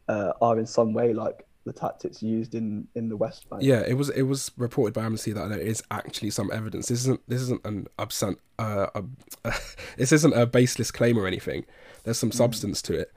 [0.08, 3.62] uh, are in some way like the tactics used in in the West Bank.
[3.62, 3.80] yeah.
[3.80, 6.88] It was it was reported by Amnesty that there is actually some evidence.
[6.88, 9.02] This isn't this isn't an absent uh, uh,
[9.96, 11.64] this isn't a baseless claim or anything.
[12.04, 13.12] There's some substance to it.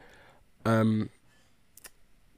[0.65, 1.09] Um,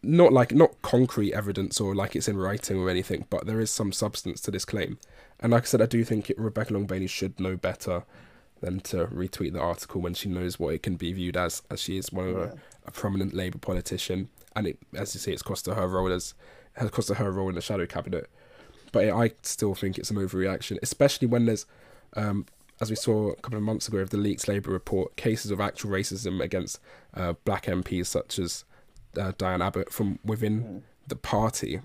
[0.02, 3.70] not like not concrete evidence or like it's in writing or anything, but there is
[3.70, 4.98] some substance to this claim.
[5.40, 8.04] And like I said, I do think it, Rebecca Long Bailey should know better
[8.62, 11.80] than to retweet the article when she knows what it can be viewed as, as
[11.80, 15.42] she is one of a, a prominent Labour politician, and it, as you say, it's
[15.42, 16.34] cost her her role as
[16.74, 18.30] has cost her her role in the shadow cabinet.
[18.92, 21.66] But I still think it's an overreaction, especially when there's,
[22.16, 22.46] um,
[22.82, 25.60] as we saw a couple of months ago of the leaked Labour report, cases of
[25.60, 26.80] actual racism against
[27.14, 28.66] uh, black MPs such as
[29.18, 31.82] uh, Diane Abbott from within the party.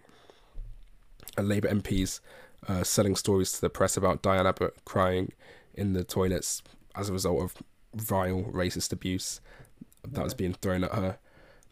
[1.36, 2.20] And Labour MPs
[2.68, 5.32] uh, selling stories to the press about Diane Abbott crying
[5.74, 6.62] in the toilets
[6.94, 7.62] as a result of
[7.94, 9.40] vile racist abuse.
[10.06, 11.18] that was being thrown at her,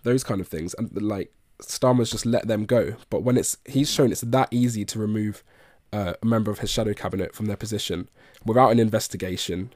[0.05, 2.97] those kind of things, and like Starmer's just let them go.
[3.11, 5.45] But when it's he's shown it's that easy to remove
[5.93, 8.09] uh, a member of his shadow cabinet from their position
[8.45, 9.73] without an investigation,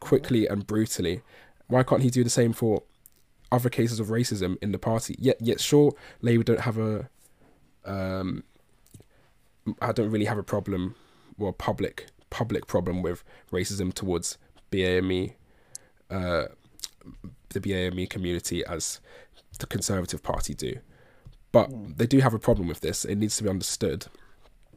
[0.00, 1.22] quickly and brutally.
[1.66, 2.82] Why can't he do the same for
[3.50, 5.16] other cases of racism in the party?
[5.18, 7.08] Yet, yet, sure, Labour don't have a.
[7.84, 8.44] Um,
[9.80, 10.96] I don't really have a problem,
[11.38, 14.38] well, public public problem with racism towards
[14.70, 15.34] BAME,
[16.10, 16.44] uh,
[17.50, 19.00] the BAME community as
[19.58, 20.78] the Conservative Party do.
[21.52, 21.96] But mm.
[21.96, 23.04] they do have a problem with this.
[23.04, 24.06] It needs to be understood.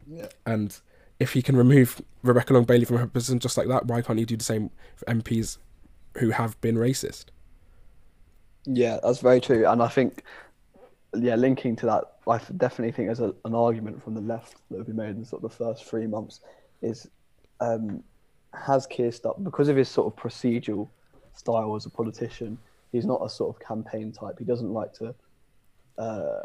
[0.06, 0.28] Yeah.
[0.46, 0.78] And
[1.20, 4.20] if he can remove Rebecca Long Bailey from her position just like that, why can't
[4.20, 5.58] he do the same for MPs
[6.18, 7.26] who have been racist?
[8.66, 9.66] Yeah, that's very true.
[9.66, 10.24] And I think,
[11.18, 14.78] yeah, linking to that, I definitely think there's a, an argument from the left that
[14.78, 16.42] would be made in sort of the first three months
[16.82, 17.08] is
[17.60, 18.04] um,
[18.54, 20.88] has Keir Starmer, because of his sort of procedural
[21.34, 22.58] style as a politician,
[22.92, 24.40] he's not a sort of campaign type.
[24.40, 25.14] He doesn't like to
[25.98, 26.44] uh,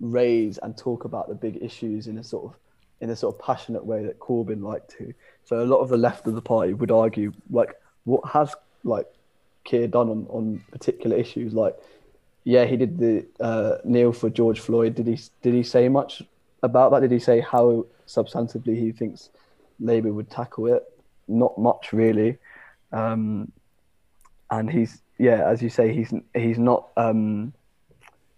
[0.00, 2.58] raise and talk about the big issues in a sort of
[3.00, 5.14] in a sort of passionate way that Corbyn liked to.
[5.44, 7.74] So a lot of the left of the party would argue, like,
[8.04, 9.06] what has like
[9.64, 11.54] Keir done on, on particular issues?
[11.54, 11.76] Like,
[12.42, 14.96] yeah, he did the uh, kneel for George Floyd.
[14.96, 16.22] Did he did he say much
[16.62, 17.00] about that?
[17.00, 19.30] Did he say how substantively he thinks
[19.80, 20.84] Labour would tackle it?
[21.26, 22.38] Not much, really.
[22.92, 23.52] Um,
[24.50, 26.88] and he's yeah, as you say, he's he's not.
[26.96, 27.52] Um,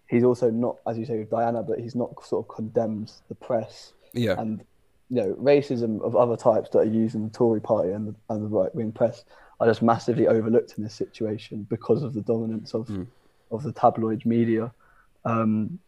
[0.09, 3.35] he's also not, as you say, with Diana, but he's not sort of condemned the
[3.35, 3.93] press.
[4.13, 4.35] Yeah.
[4.39, 4.61] And
[5.09, 8.15] you know, racism of other types that are used in the Tory party and the,
[8.29, 9.25] and the right wing press
[9.59, 13.07] are just massively overlooked in this situation because of the dominance of mm.
[13.51, 14.73] of the tabloid media.
[15.25, 15.79] Um,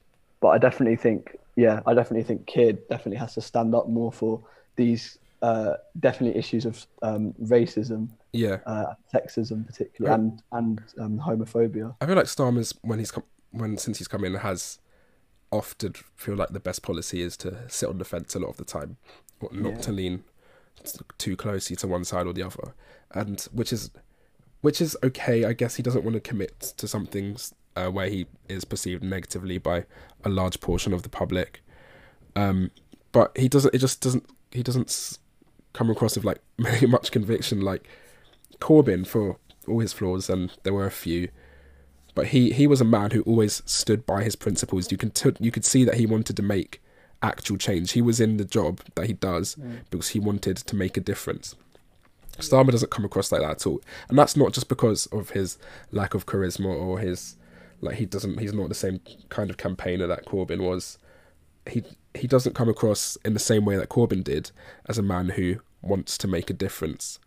[0.41, 4.13] but I definitely think, yeah, I definitely think Keir definitely has to stand up more
[4.13, 4.43] for
[4.77, 11.95] these uh, definitely issues of um, racism, yeah, uh, sexism particularly, and and um, homophobia.
[12.01, 14.79] I feel like Starmer's when he's come when since he's come in has
[15.51, 18.57] often feel like the best policy is to sit on the fence a lot of
[18.57, 18.97] the time,
[19.41, 19.81] or not yeah.
[19.81, 20.25] to lean
[21.19, 22.75] too closely to one side or the other,
[23.11, 23.91] and which is
[24.61, 25.45] which is okay.
[25.45, 27.37] I guess he doesn't want to commit to something
[27.75, 29.87] uh, where he is perceived negatively by
[30.25, 31.63] a large portion of the public.
[32.37, 32.71] Um,
[33.11, 33.75] but he doesn't.
[33.75, 34.25] It just doesn't.
[34.53, 35.19] He doesn't
[35.73, 37.87] come across with like very much conviction like
[38.61, 41.29] Corbyn for all his flaws, and there were a few.
[42.15, 44.93] But he, he was a man who always stood by his principles.
[44.93, 46.83] You can t- you could see that he wanted to make
[47.23, 47.93] actual change.
[47.93, 49.79] He was in the job that he does mm.
[49.91, 51.55] because he wanted to make a difference.
[52.39, 55.59] Starmer doesn't come across like that at all, and that's not just because of his
[55.91, 57.37] lack of charisma or his
[57.81, 60.99] like he doesn't he's not the same kind of campaigner that Corbyn was.
[61.69, 61.83] He
[62.15, 64.51] he doesn't come across in the same way that Corbyn did
[64.89, 67.19] as a man who wants to make a difference.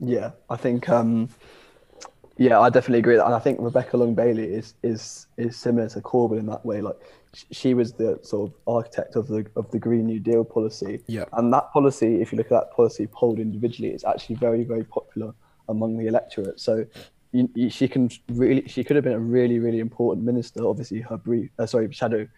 [0.00, 1.28] Yeah, I think um,
[2.36, 3.16] yeah, I definitely agree.
[3.16, 6.80] And I think Rebecca Long Bailey is is is similar to Corbyn in that way.
[6.80, 6.96] Like
[7.50, 11.00] she was the sort of architect of the of the Green New Deal policy.
[11.08, 11.24] Yeah.
[11.32, 14.84] And that policy, if you look at that policy polled individually, it's actually very very
[14.84, 15.34] popular
[15.68, 16.60] among the electorate.
[16.60, 16.86] So
[17.32, 20.64] you, you, she can really she could have been a really really important minister.
[20.64, 22.28] Obviously, her brief uh, sorry shadow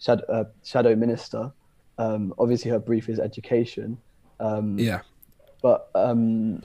[0.00, 1.52] shadow uh, shadow minister.
[1.98, 3.98] Um, obviously, her brief is education.
[4.40, 5.00] Um, yeah.
[5.62, 6.62] But um,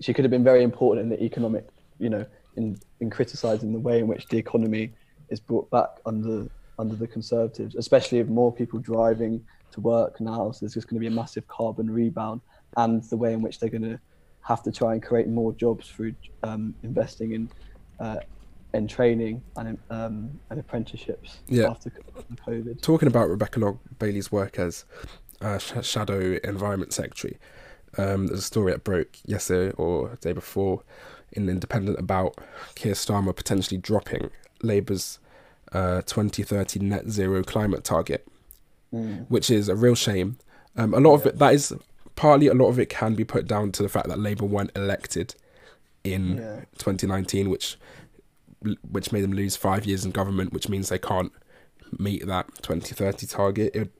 [0.00, 1.66] she could have been very important in the economic
[1.98, 2.24] you know,
[2.56, 4.92] in in criticising the way in which the economy
[5.28, 10.50] is brought back under under the Conservatives, especially if more people driving to work now.
[10.52, 12.40] So there's just going to be a massive carbon rebound,
[12.76, 13.98] and the way in which they're going to
[14.42, 17.50] have to try and create more jobs through um, investing in
[18.00, 18.16] uh,
[18.74, 21.68] in training and um, and apprenticeships yeah.
[21.68, 21.90] after
[22.46, 22.80] COVID.
[22.80, 24.84] Talking about Rebecca Long Bailey's work as
[25.40, 27.38] uh, Shadow Environment Secretary,
[27.96, 30.82] um, there's a story that broke yesterday or day before
[31.32, 32.36] in Independent about
[32.74, 34.30] Keir Starmer potentially dropping
[34.62, 35.18] Labour's
[35.72, 38.26] uh, 2030 net zero climate target,
[38.92, 39.26] mm.
[39.28, 40.38] which is a real shame.
[40.76, 41.74] Um, a lot of it, that is
[42.16, 44.70] partly, a lot of it can be put down to the fact that Labour weren't
[44.74, 45.34] elected
[46.04, 46.60] in yeah.
[46.78, 47.76] 2019, which
[48.90, 51.32] which made them lose five years in government, which means they can't
[51.98, 53.74] meet that 2030 target.
[53.74, 53.92] It,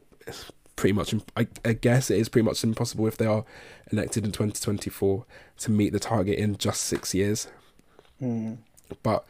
[0.76, 3.44] pretty much, I, I guess it is pretty much impossible if they are
[3.90, 5.24] elected in 2024
[5.58, 7.48] to meet the target in just six years.
[8.22, 8.58] Mm.
[9.02, 9.26] But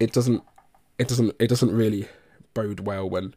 [0.00, 0.42] it doesn't,
[0.98, 2.08] it doesn't, it doesn't really
[2.52, 3.34] bode well when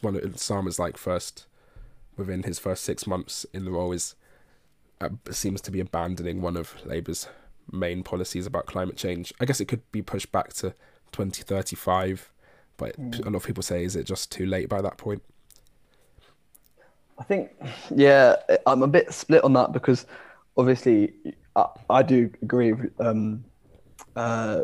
[0.00, 1.46] one of Starmer's like first
[2.16, 4.14] within his first six months in the role is
[5.00, 7.28] uh, seems to be abandoning one of Labour's
[7.72, 9.32] main policies about climate change.
[9.40, 10.74] I guess it could be pushed back to
[11.12, 12.32] 2035,
[12.76, 13.20] but mm.
[13.20, 15.22] a lot of people say is it just too late by that point?
[17.18, 17.50] I think,
[17.94, 20.06] yeah, I'm a bit split on that because
[20.56, 21.12] obviously
[21.54, 23.44] I, I do agree with, um,
[24.16, 24.62] uh,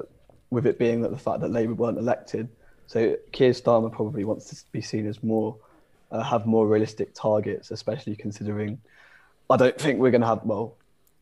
[0.51, 2.49] with it being that the fact that Labour weren't elected.
[2.87, 5.57] So Keir Starmer probably wants to be seen as more,
[6.11, 8.81] uh, have more realistic targets, especially considering
[9.51, 10.77] I don't think we're going to have, well,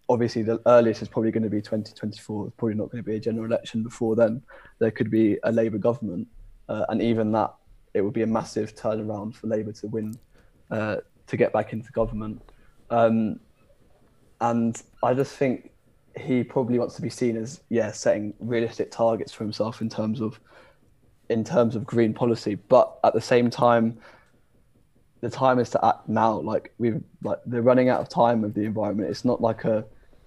[0.08, 2.44] obviously the earliest is probably going to be 2024.
[2.44, 4.42] There's probably not going to be a general election before then.
[4.78, 6.28] There could be a Labour government.
[6.68, 7.54] Uh, and even that,
[7.94, 10.18] it would be a massive turnaround for Labour to win,
[10.70, 12.42] uh, to get back into government.
[12.90, 13.40] Um,
[14.40, 15.70] and I just think
[16.16, 20.20] he probably wants to be seen as yeah setting realistic targets for himself in terms
[20.20, 20.38] of
[21.28, 23.96] in terms of green policy but at the same time
[25.22, 28.54] the time is to act now like we've like they're running out of time with
[28.54, 29.84] the environment it's not like a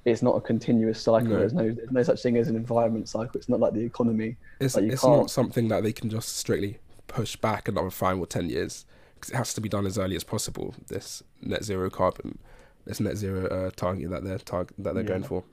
[0.08, 1.40] it's not a continuous cycle no.
[1.40, 4.38] there's no there's no such thing as an environment cycle it's not like the economy
[4.60, 8.26] it's, like it's not something that they can just strictly push back another five or
[8.26, 11.90] ten years because it has to be done as early as possible this net zero
[11.90, 12.40] carbon
[12.86, 15.10] this net zero uh, target that they're target that they're yeah.
[15.10, 15.44] going for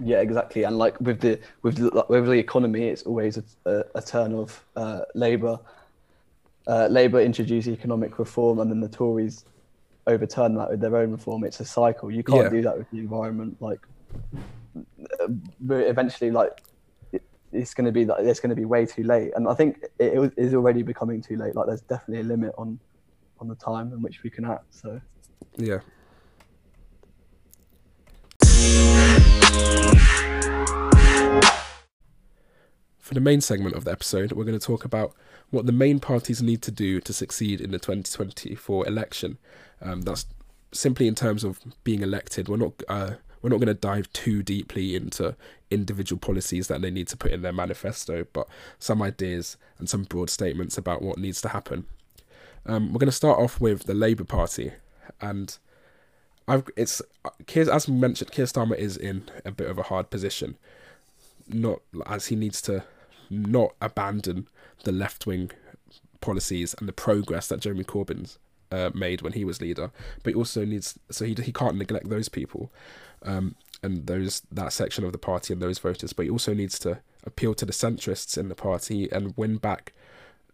[0.00, 0.62] yeah, exactly.
[0.62, 4.32] And like with the with the, with the economy, it's always a, a, a turn
[4.32, 5.58] of uh, Labour.
[6.68, 9.44] Uh, Labour introduce economic reform, and then the Tories
[10.08, 11.44] overturn that with their own reform.
[11.44, 12.10] It's a cycle.
[12.10, 12.48] You can't yeah.
[12.48, 13.56] do that with the environment.
[13.60, 13.80] Like,
[14.76, 15.28] uh,
[15.68, 16.62] eventually, like
[17.12, 19.32] it, it's going to be like it's going to be way too late.
[19.36, 21.54] And I think it, it is already becoming too late.
[21.54, 22.80] Like, there's definitely a limit on
[23.40, 24.74] on the time in which we can act.
[24.74, 25.00] So,
[25.56, 25.78] yeah.
[33.08, 35.14] For the main segment of the episode, we're going to talk about
[35.48, 39.38] what the main parties need to do to succeed in the 2024 election.
[39.80, 40.26] Um, that's
[40.72, 42.50] simply in terms of being elected.
[42.50, 45.34] We're not uh, we're not going to dive too deeply into
[45.70, 48.46] individual policies that they need to put in their manifesto, but
[48.78, 51.86] some ideas and some broad statements about what needs to happen.
[52.66, 54.72] Um, we're going to start off with the Labour Party,
[55.18, 55.56] and
[56.46, 57.00] I've it's
[57.56, 60.58] as mentioned, Keir Starmer is in a bit of a hard position,
[61.48, 62.84] not as he needs to
[63.30, 64.48] not abandon
[64.84, 65.50] the left wing
[66.20, 68.38] policies and the progress that Jeremy Corbyn's
[68.70, 69.90] uh, made when he was leader,
[70.22, 72.70] but he also needs so he he can't neglect those people
[73.22, 76.78] um, and those that section of the party and those voters, but he also needs
[76.80, 79.92] to appeal to the centrists in the party and win back,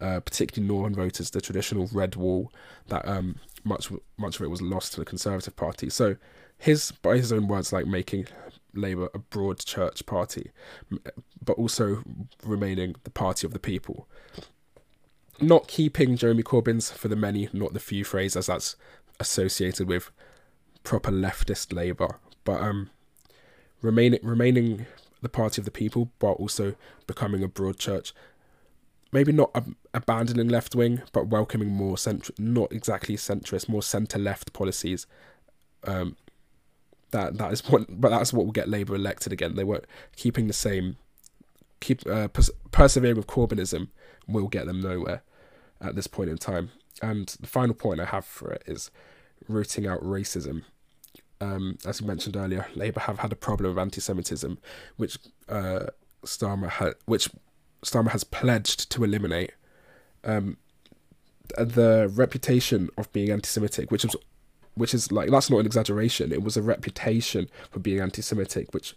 [0.01, 2.53] uh, particularly northern voters, the traditional red wall
[2.89, 5.89] that um, much much of it was lost to the Conservative Party.
[5.91, 6.17] So
[6.59, 8.27] his by his own words, like making
[8.77, 10.51] Labour a broad church party,
[11.43, 12.03] but also
[12.45, 14.09] remaining the party of the people.
[15.41, 18.77] Not keeping Jeremy Corbyn's for the many, not the few phrase, as that's
[19.19, 20.11] associated with
[20.85, 22.91] proper leftist Labour, but um,
[23.83, 24.87] remaining remaining
[25.23, 26.75] the party of the people, but also
[27.07, 28.15] becoming a broad church.
[29.11, 34.19] Maybe not ab- abandoning left wing, but welcoming more centr- not exactly centrist, more centre
[34.19, 35.07] left policies
[35.87, 36.17] um,
[37.15, 39.55] that that is what, but that's what will get Labour elected again.
[39.55, 39.83] They were
[40.17, 40.97] keeping the same,
[41.81, 43.89] keep uh, pers- persevering with Corbynism
[44.27, 45.23] will get them nowhere
[45.81, 46.71] at this point in time.
[47.01, 48.91] And the final point I have for it is
[49.49, 50.65] rooting out racism.
[51.41, 54.59] Um, as you mentioned earlier, Labour have had a problem of anti-Semitism,
[54.97, 55.87] which uh,
[56.25, 57.29] Starmer ha- which
[57.85, 59.53] Starmer has pledged to eliminate.
[60.25, 60.57] Um,
[61.59, 64.17] the reputation of being anti-Semitic, which was
[64.75, 66.33] which is like that's not an exaggeration.
[66.33, 68.97] It was a reputation for being anti-Semitic, which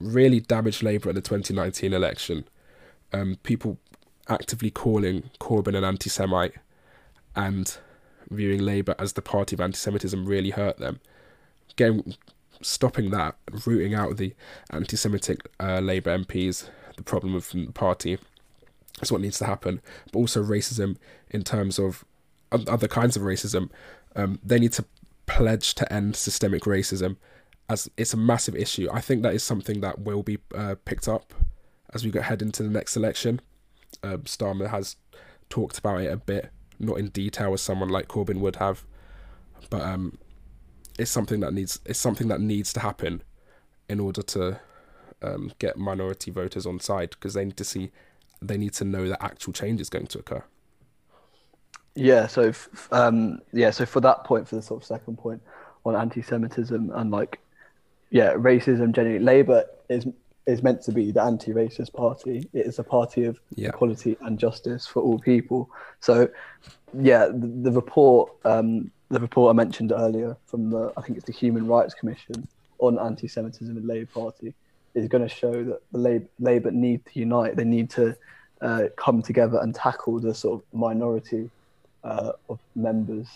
[0.00, 2.46] really damaged Labour in the 2019 election.
[3.12, 3.78] Um, people
[4.28, 6.54] actively calling Corbyn an anti-Semite
[7.34, 7.76] and
[8.30, 11.00] viewing Labour as the party of anti-Semitism really hurt them.
[11.76, 12.14] Getting
[12.62, 14.34] stopping that, rooting out the
[14.70, 18.18] anti-Semitic uh, Labour MPs, the problem of the party,
[19.02, 19.80] is what needs to happen.
[20.12, 20.96] But also racism
[21.30, 22.04] in terms of
[22.52, 23.70] other kinds of racism,
[24.16, 24.84] um, they need to
[25.26, 27.16] pledge to end systemic racism
[27.68, 28.88] as it's a massive issue.
[28.92, 31.34] I think that is something that will be uh, picked up
[31.92, 33.40] as we head into the next election.
[34.02, 34.96] Uh, Starmer has
[35.48, 38.84] talked about it a bit, not in detail as someone like Corbyn would have,
[39.70, 40.18] but um,
[40.98, 43.22] it's something that needs it's something that needs to happen
[43.88, 44.60] in order to
[45.22, 47.90] um, get minority voters on side because they need to see
[48.42, 50.44] they need to know that actual change is going to occur.
[51.96, 52.26] Yeah.
[52.26, 52.52] So,
[52.92, 53.70] um, yeah.
[53.70, 55.42] So for that point, for the sort of second point
[55.84, 57.40] on anti-Semitism and like,
[58.10, 60.06] yeah, racism generally, Labour is
[60.46, 62.48] is meant to be the anti-racist party.
[62.52, 63.70] It is a party of yeah.
[63.70, 65.68] equality and justice for all people.
[65.98, 66.28] So,
[67.00, 71.26] yeah, the, the report, um, the report I mentioned earlier from the, I think it's
[71.26, 72.46] the Human Rights Commission
[72.78, 74.54] on anti-Semitism in Labour Party,
[74.94, 77.56] is going to show that the Labour, Labour need to unite.
[77.56, 78.16] They need to
[78.60, 81.50] uh, come together and tackle the sort of minority
[82.06, 83.28] uh, of members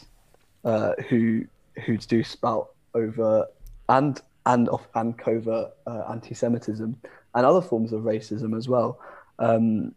[0.64, 1.44] uh, who
[1.84, 3.46] who do spout over
[3.88, 6.96] and and off and covert uh, anti-Semitism
[7.34, 8.98] and other forms of racism as well.
[9.38, 9.94] Um,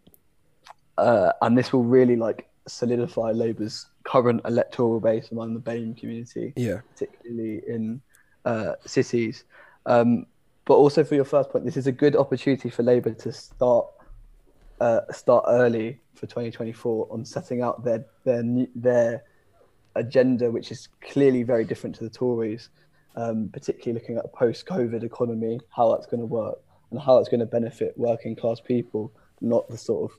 [0.98, 6.54] uh, and this will really like solidify Labour's current electoral base among the BAME community,
[6.56, 6.82] Yeah.
[6.92, 8.02] particularly in
[8.46, 9.44] uh, cities.
[9.86, 10.26] Um,
[10.66, 13.88] but also for your first point, this is a good opportunity for Labour to start
[14.84, 18.44] uh, start early for 2024 on setting out their their
[18.76, 19.24] their
[19.96, 22.70] agenda, which is clearly very different to the Tories,
[23.16, 26.60] um, particularly looking at a post-COVID economy, how that's going to work,
[26.92, 30.18] and how it's going to benefit working class people, not the sort of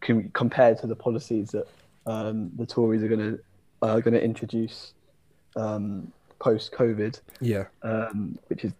[0.00, 1.66] com- compared to the policies that
[2.06, 3.38] um, the Tories are going to
[3.82, 4.94] are going to introduce
[5.56, 7.64] um, post-COVID Yeah.
[7.82, 8.72] um, which is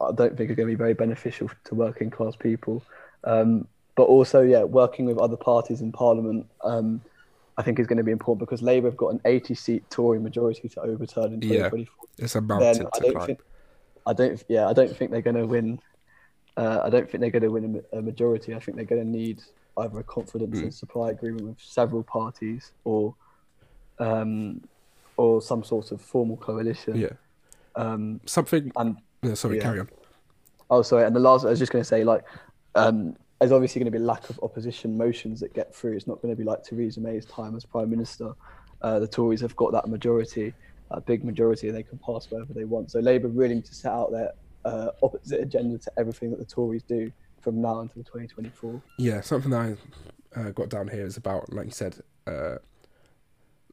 [0.00, 2.82] I don't think are going to be very beneficial to working class people.
[3.22, 7.00] Um, but also, yeah, working with other parties in Parliament, um,
[7.58, 10.68] I think is going to be important because Labour have got an 80-seat Tory majority
[10.68, 11.70] to overturn in Yeah.
[11.70, 11.94] 2024.
[12.18, 13.26] It's a mountain I to don't climb.
[13.26, 13.40] think,
[14.06, 15.80] I don't, yeah, I don't think they're going to win.
[16.56, 18.54] Uh, I don't think they're going to win a a, majority.
[18.54, 19.42] I think they're going to need
[19.78, 20.62] either a confidence Mm.
[20.64, 23.14] and supply agreement with several parties or,
[23.98, 24.62] um,
[25.16, 26.96] or some sort of formal coalition.
[26.96, 27.08] Yeah.
[27.76, 28.72] Um, Something.
[28.76, 29.62] and No, sorry, yeah.
[29.62, 29.88] carry on.
[30.70, 31.04] Oh, sorry.
[31.04, 32.24] And the last, I was just going to say, like,
[32.74, 35.92] um, there's obviously going to be lack of opposition motions that get through.
[35.92, 38.32] It's not going to be like Theresa May's time as prime minister.
[38.80, 40.54] Uh, the Tories have got that majority,
[40.90, 42.90] a big majority, and they can pass whatever they want.
[42.90, 44.32] So Labour really need to set out their
[44.64, 48.82] uh, opposite agenda to everything that the Tories do from now until 2024.
[48.98, 49.76] Yeah, something that
[50.34, 52.56] I uh, got down here is about, like you said, uh,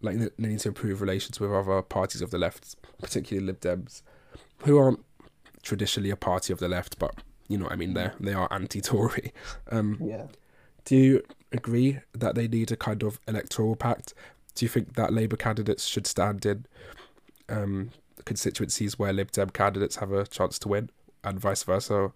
[0.01, 4.01] like they need to improve relations with other parties of the left, particularly Lib Dems,
[4.65, 4.99] who aren't
[5.61, 7.15] traditionally a party of the left, but
[7.47, 7.93] you know what I mean.
[7.93, 9.31] They they are anti-Tory.
[9.71, 10.27] Um, Yeah.
[10.85, 14.13] do you agree that they need a kind of electoral pact?
[14.55, 16.65] Do you think that Labour candidates should stand in
[17.49, 17.89] um,
[18.25, 20.89] constituencies where Lib Dem candidates have a chance to win,
[21.23, 22.11] and vice versa?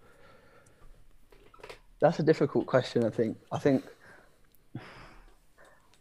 [1.99, 3.03] That's a difficult question.
[3.03, 3.37] I think.
[3.51, 3.83] I think.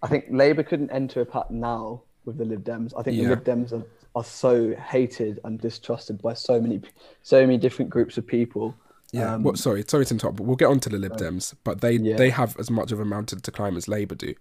[0.03, 2.93] I think Labour couldn't enter a pact now with the Lib Dems.
[2.97, 3.24] I think Yeah.
[3.24, 6.83] the Lib Dems are, are so hated and distrusted by so many,
[7.22, 8.74] so many different groups of people.
[9.13, 9.35] Yeah.
[9.35, 11.55] Um, what, sorry, sorry to interrupt, but we'll get on to the Lib Dems.
[11.65, 12.17] But they Yeah.
[12.17, 14.35] they have as much of a mountain to climb as Labour do.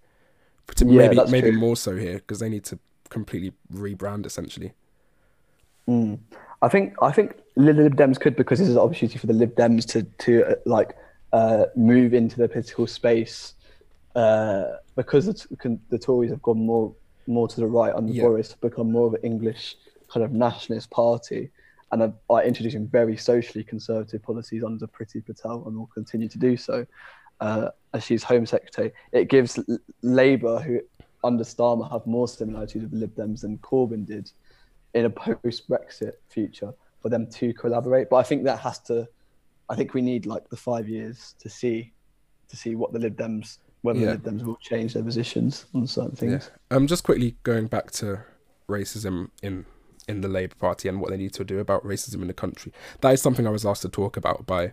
[0.66, 1.58] But Yeah, maybe maybe true.
[1.60, 4.72] more so here because they need to completely rebrand essentially.
[5.88, 6.18] Mm.
[6.62, 9.32] I think I think the Lib Dems could because this is an opportunity for the
[9.34, 10.96] Lib Dems to to uh, like
[11.32, 13.54] uh, move into the political space
[14.16, 14.64] uh,
[14.96, 16.92] because the, t- the Tories have gone more
[17.28, 18.22] more to the right under Yeah.
[18.22, 19.76] Boris, have become more of an English
[20.08, 21.50] kind of nationalist party,
[21.92, 26.38] and are, are introducing very socially conservative policies under Priti Patel, and will continue to
[26.38, 26.86] do so
[27.40, 28.92] uh, as she's Home Secretary.
[29.12, 29.58] It gives
[30.02, 30.80] Labour, who
[31.24, 34.30] under Starmer have more similarities with the Lib Dems than Corbyn did,
[34.94, 36.72] in a post-Brexit future
[37.02, 38.08] for them to collaborate.
[38.08, 39.06] But I think that has to.
[39.68, 41.92] I think we need like the five years to see,
[42.48, 44.06] to see what the Lib Dems, whether Yeah.
[44.06, 46.50] the Lib Dems will change their positions on certain things.
[46.70, 48.20] Um, just quickly going back to
[48.68, 49.66] racism in
[50.08, 52.72] in the Labour Party and what they need to do about racism in the country.
[53.00, 54.72] That is something I was asked to talk about by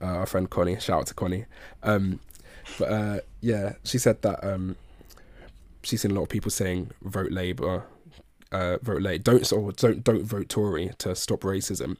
[0.00, 0.78] uh, our friend Connie.
[0.78, 1.46] Shout out to Connie.
[1.82, 2.20] Um,
[2.78, 4.76] but uh, yeah, she said that um,
[5.82, 7.84] she's seen a lot of people saying vote Labour,
[8.52, 11.96] uh, vote late, don't or don't don't vote Tory to stop racism,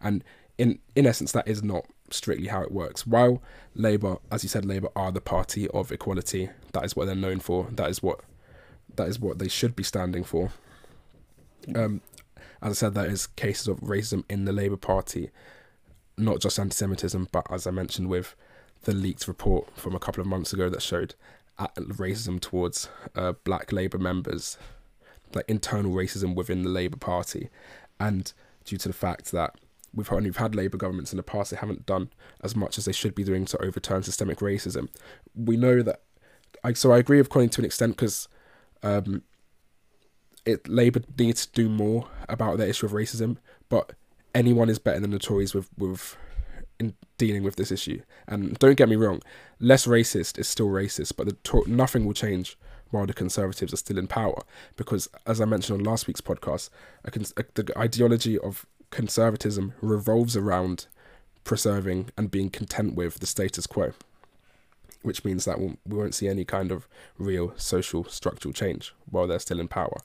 [0.00, 0.24] and
[0.56, 3.06] in in essence that is not strictly how it works.
[3.06, 3.42] While
[3.74, 6.50] Labour, as you said, Labour are the party of equality.
[6.72, 7.68] That is what they're known for.
[7.70, 8.20] That is what
[8.96, 10.50] that is what they should be standing for.
[11.74, 12.00] Um,
[12.62, 15.30] as I said, there is cases of racism in the Labour Party,
[16.16, 18.34] not just anti-Semitism, but as I mentioned with
[18.82, 21.14] the leaked report from a couple of months ago that showed
[21.58, 24.58] racism towards uh, black Labour members,
[25.34, 27.48] like internal racism within the Labour Party,
[27.98, 28.32] and
[28.64, 29.54] due to the fact that
[29.94, 32.10] we've only had Labour governments in the past, they haven't done
[32.42, 34.88] as much as they should be doing to overturn systemic racism.
[35.34, 36.02] We know that.
[36.64, 38.28] I so I agree with Connie to an extent because
[38.82, 39.22] um,
[40.44, 43.36] it Labour needs to do more about the issue of racism,
[43.68, 43.92] but
[44.34, 46.16] anyone is better than the Tories with with
[46.78, 48.02] in dealing with this issue.
[48.26, 49.20] And don't get me wrong,
[49.58, 52.56] less racist is still racist, but the to- nothing will change
[52.90, 54.40] while the Conservatives are still in power.
[54.76, 56.70] Because as I mentioned on last week's podcast,
[57.04, 60.86] a cons- a, the ideology of conservatism revolves around
[61.44, 63.92] preserving and being content with the status quo.
[65.02, 69.26] Which means that we'll, we won't see any kind of real social structural change while
[69.26, 70.00] they're still in power.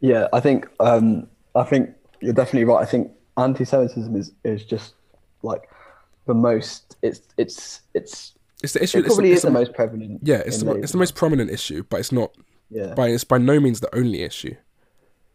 [0.00, 1.90] Yeah, I think um, I think
[2.20, 2.82] you're definitely right.
[2.82, 4.94] I think anti-Semitism is is just
[5.42, 5.68] like
[6.26, 6.96] the most.
[7.02, 8.98] It's it's it's It's the issue.
[8.98, 10.20] it it's, probably it's is the most prevalent.
[10.22, 12.34] Yeah, it's the, it's the most prominent issue, but it's not.
[12.70, 12.94] Yeah.
[12.94, 14.56] By it's by no means the only issue.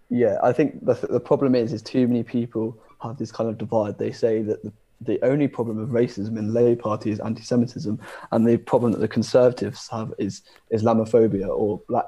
[0.10, 3.58] Yeah, I think the the problem is is too many people have this kind of
[3.58, 3.98] divide.
[3.98, 8.00] They say that the the only problem of racism in the Labour Party is anti-Semitism,
[8.32, 12.06] and the problem that the Conservatives have is Islamophobia or black,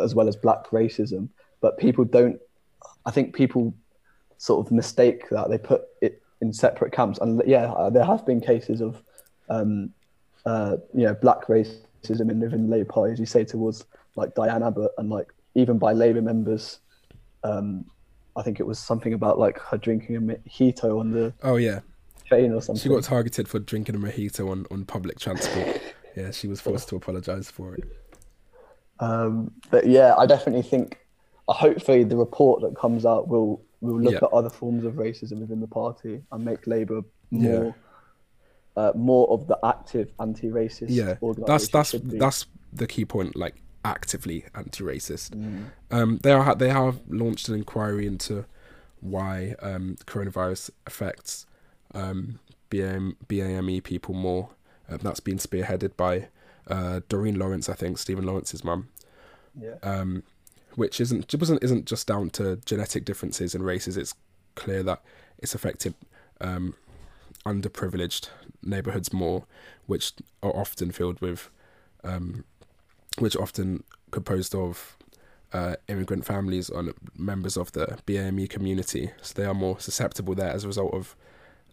[0.00, 1.28] as well as black racism.
[1.62, 2.38] But people don't.
[3.06, 3.74] I think people
[4.36, 7.18] sort of mistake that they put it in separate camps.
[7.20, 9.00] And yeah, uh, there have been cases of,
[9.48, 9.90] um,
[10.44, 13.86] uh, you know, black racism in within the Labour Party, as you say, towards
[14.16, 16.80] like Diane Abbott and like even by Labour members.
[17.44, 17.86] Um,
[18.36, 21.80] I think it was something about like her drinking a mojito on the oh yeah
[22.26, 22.82] train or something.
[22.82, 25.80] She got targeted for drinking a mojito on, on public transport.
[26.16, 27.84] yeah, she was forced to apologise for it.
[29.00, 30.98] Um, but yeah, I definitely think.
[31.48, 34.18] Hopefully, the report that comes out will will look yeah.
[34.22, 37.64] at other forms of racism within the party and make Labour more.
[37.64, 37.72] Yeah.
[38.74, 40.86] Uh, more of the active anti-racist.
[40.88, 41.16] Yeah,
[41.46, 43.36] that's that's that's the key point.
[43.36, 45.30] Like actively anti-racist.
[45.30, 45.64] Mm.
[45.90, 48.46] Um, they are they have launched an inquiry into
[49.02, 51.44] why um, coronavirus affects
[51.92, 52.38] um,
[52.70, 54.50] BAM, BAME people more.
[54.88, 56.28] Uh, that's been spearheaded by
[56.68, 58.88] uh, Doreen Lawrence, I think, Stephen Lawrence's mum.
[59.60, 59.74] Yeah.
[59.82, 60.22] Um,
[60.74, 63.96] which isn't wasn't isn't just down to genetic differences in races.
[63.96, 64.14] It's
[64.54, 65.02] clear that
[65.38, 65.94] it's affected
[66.40, 66.74] um,
[67.44, 68.28] underprivileged
[68.62, 69.44] neighborhoods more,
[69.86, 70.12] which
[70.42, 71.50] are often filled with,
[72.04, 72.44] um,
[73.18, 74.96] which are often composed of
[75.52, 79.10] uh, immigrant families and members of the BAME community.
[79.20, 81.16] So they are more susceptible there as a result of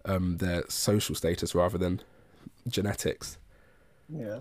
[0.06, 2.02] um, their social status rather than
[2.68, 3.38] genetics.
[4.10, 4.40] Yeah.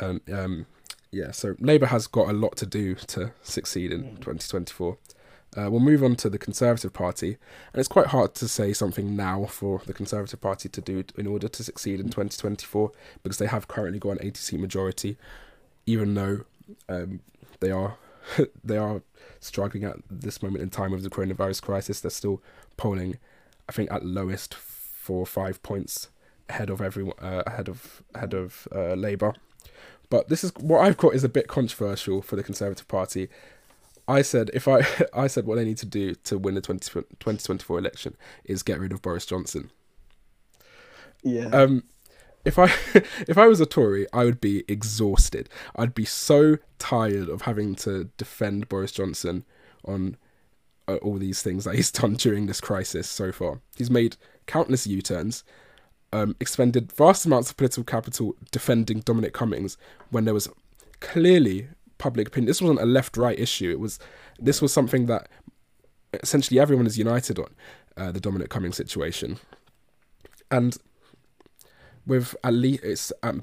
[0.00, 0.66] And um,
[1.10, 4.14] yeah, so Labour has got a lot to do to succeed in mm.
[4.16, 4.98] 2024.
[5.56, 7.38] Uh, we'll move on to the Conservative Party,
[7.72, 11.26] and it's quite hard to say something now for the Conservative Party to do in
[11.26, 12.92] order to succeed in 2024
[13.22, 15.16] because they have currently got an 80 seat majority,
[15.86, 16.44] even though
[16.88, 17.20] um,
[17.60, 17.96] they are
[18.64, 19.00] they are
[19.40, 22.00] struggling at this moment in time of the coronavirus crisis.
[22.00, 22.42] They're still
[22.76, 23.18] polling,
[23.68, 26.08] I think, at lowest four or five points
[26.50, 29.34] ahead of everyone uh, ahead of ahead of uh, Labour.
[30.10, 33.28] But this is what I've got is a bit controversial for the Conservative Party.
[34.06, 36.80] I said if I I said what they need to do to win the 20,
[36.80, 39.70] 2024 election is get rid of Boris Johnson.
[41.22, 41.48] Yeah.
[41.48, 41.84] Um
[42.44, 42.64] if I
[43.28, 45.48] if I was a Tory, I would be exhausted.
[45.76, 49.44] I'd be so tired of having to defend Boris Johnson
[49.84, 50.16] on
[50.88, 53.60] uh, all these things that he's done during this crisis so far.
[53.76, 55.44] He's made countless U turns,
[56.12, 59.76] um, expended vast amounts of political capital defending Dominic Cummings
[60.10, 60.48] when there was
[61.00, 62.46] clearly public opinion.
[62.46, 63.70] This wasn't a left right issue.
[63.70, 63.98] It was
[64.38, 65.28] this was something that
[66.22, 67.54] essentially everyone is united on
[67.96, 69.38] uh, the Dominic Cummings situation,
[70.50, 70.76] and
[72.06, 73.42] with at least it's um,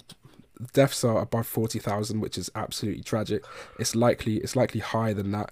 [0.73, 3.43] deaths are above forty thousand, which is absolutely tragic.
[3.79, 5.51] It's likely it's likely higher than that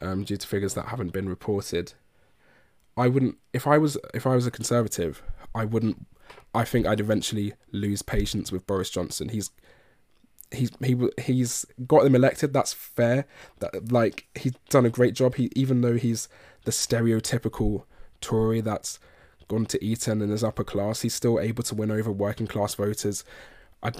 [0.00, 1.92] um, due to figures that haven't been reported.
[2.96, 5.22] I wouldn't if I was if I was a conservative,
[5.54, 6.06] I wouldn't.
[6.56, 9.28] I think I'd eventually lose patience with Boris Johnson.
[9.28, 9.50] He's
[10.50, 12.52] he's he he's got them elected.
[12.52, 13.26] That's fair.
[13.60, 15.34] That like he's done a great job.
[15.34, 16.28] He even though he's
[16.64, 17.84] the stereotypical
[18.20, 18.98] Tory that's
[19.48, 22.74] gone to Eton and is upper class, he's still able to win over working class
[22.74, 23.22] voters.
[23.82, 23.92] I,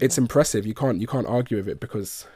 [0.00, 0.66] it's impressive.
[0.66, 2.26] You can't you can't argue with it because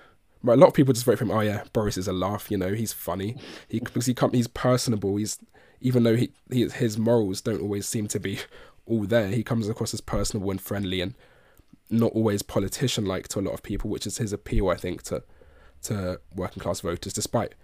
[0.46, 1.30] a lot of people just vote for him.
[1.30, 2.50] Oh yeah, Boris is a laugh.
[2.50, 3.36] You know, he's funny.
[3.68, 5.16] He because he he's personable.
[5.16, 5.38] He's
[5.80, 8.38] even though he, he his morals don't always seem to be
[8.88, 11.14] all there, he comes across as personable and friendly and
[11.90, 15.02] not always politician like to a lot of people, which is his appeal, I think,
[15.04, 15.22] to
[15.82, 17.54] to working class voters, despite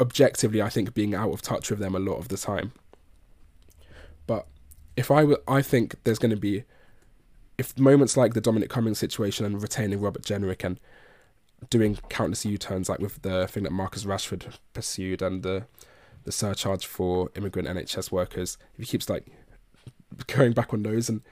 [0.00, 2.72] objectively, I think, being out of touch with them a lot of the time.
[4.26, 4.46] But
[4.96, 6.64] if I were, I think there's going to be,
[7.58, 10.80] if moments like the Dominic Cummings situation and retaining Robert Jenrick and
[11.68, 15.66] doing countless U turns, like with the thing that Marcus Rashford pursued and the
[16.24, 19.26] the surcharge for immigrant NHS workers, if he keeps like
[20.26, 21.22] going back on those and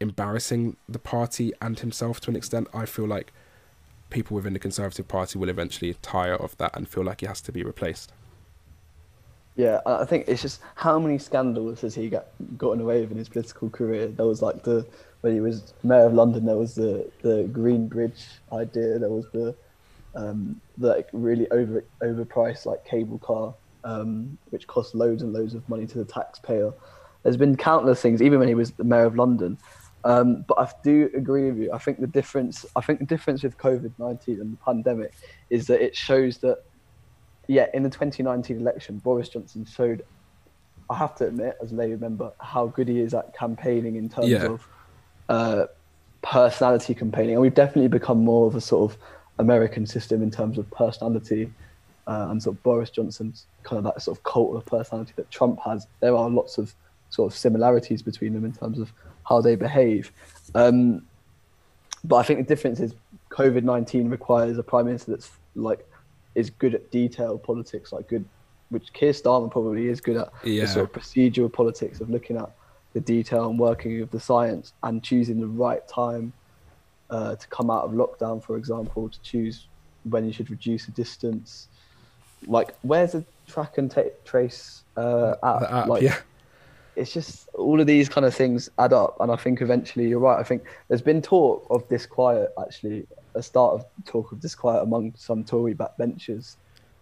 [0.00, 3.32] embarrassing the party and himself to an extent, I feel like
[4.10, 7.40] people within the Conservative Party will eventually tire of that and feel like he has
[7.42, 8.12] to be replaced.
[9.56, 13.18] Yeah, I think it's just how many scandals has he got gotten away with in
[13.18, 14.06] his political career?
[14.06, 14.86] There was like the
[15.22, 19.26] when he was mayor of London, there was the the Green Bridge idea, there was
[19.32, 19.56] the
[20.14, 23.52] um, the like really over overpriced like cable car
[23.84, 26.72] um, which cost loads and loads of money to the taxpayer.
[27.22, 29.58] There's been countless things, even when he was the mayor of London.
[30.04, 31.72] Um, but I do agree with you.
[31.72, 35.12] I think the difference, I think the difference with COVID nineteen and the pandemic
[35.50, 36.64] is that it shows that,
[37.46, 40.04] yeah, in the 2019 election, Boris Johnson showed,
[40.88, 44.08] I have to admit, as a Labour member, how good he is at campaigning in
[44.08, 44.46] terms yeah.
[44.46, 44.68] of
[45.28, 45.66] uh,
[46.22, 48.98] personality campaigning, and we've definitely become more of a sort of
[49.38, 51.52] American system in terms of personality
[52.06, 55.30] uh, and sort of Boris Johnson's kind of that sort of cult of personality that
[55.30, 56.74] Trump has, there are lots of
[57.10, 58.92] sort of similarities between them in terms of
[59.28, 60.12] how they behave.
[60.54, 61.02] Um,
[62.04, 62.94] but I think the difference is
[63.30, 65.86] COVID nineteen requires a prime minister that's like
[66.34, 68.24] is good at detailed politics, like good,
[68.70, 70.32] which Keir Starmer probably is good at.
[70.44, 70.62] Yeah.
[70.62, 72.50] The sort of procedural politics of looking at
[72.92, 76.32] the detail and working with the science and choosing the right time
[77.10, 79.66] uh, to come out of lockdown, for example, to choose
[80.04, 81.68] when you should reduce the distance.
[82.46, 85.62] Like, where's the track and ta trace uh, app?
[85.62, 86.16] App, like, yeah.
[86.98, 90.18] It's just all of these kind of things add up, and I think eventually you're
[90.18, 90.38] right.
[90.38, 95.14] I think there's been talk of disquiet, actually, a start of talk of disquiet among
[95.16, 96.56] some Tory backbenchers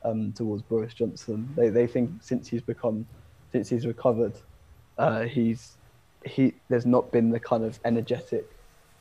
[0.04, 1.48] um, towards Boris Johnson.
[1.56, 3.06] They they think since he's become,
[3.52, 4.34] since he's recovered,
[4.98, 5.76] uh, he's
[6.24, 8.46] he there's not been the kind of energetic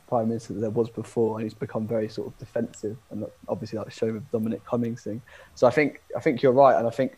[0.07, 3.77] prime minister that there was before, and he's become very sort of defensive, and obviously
[3.77, 5.21] that show with Dominic Cummings thing.
[5.55, 7.17] So I think I think you're right, and I think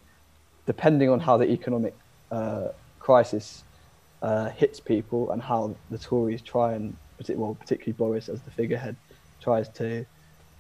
[0.66, 1.96] depending on how the economic
[2.32, 2.70] uh,
[3.00, 3.64] crisis
[4.22, 6.96] uh, hits people and how the Tories try and,
[7.30, 8.96] well, particularly Boris as the figurehead,
[9.42, 10.06] tries to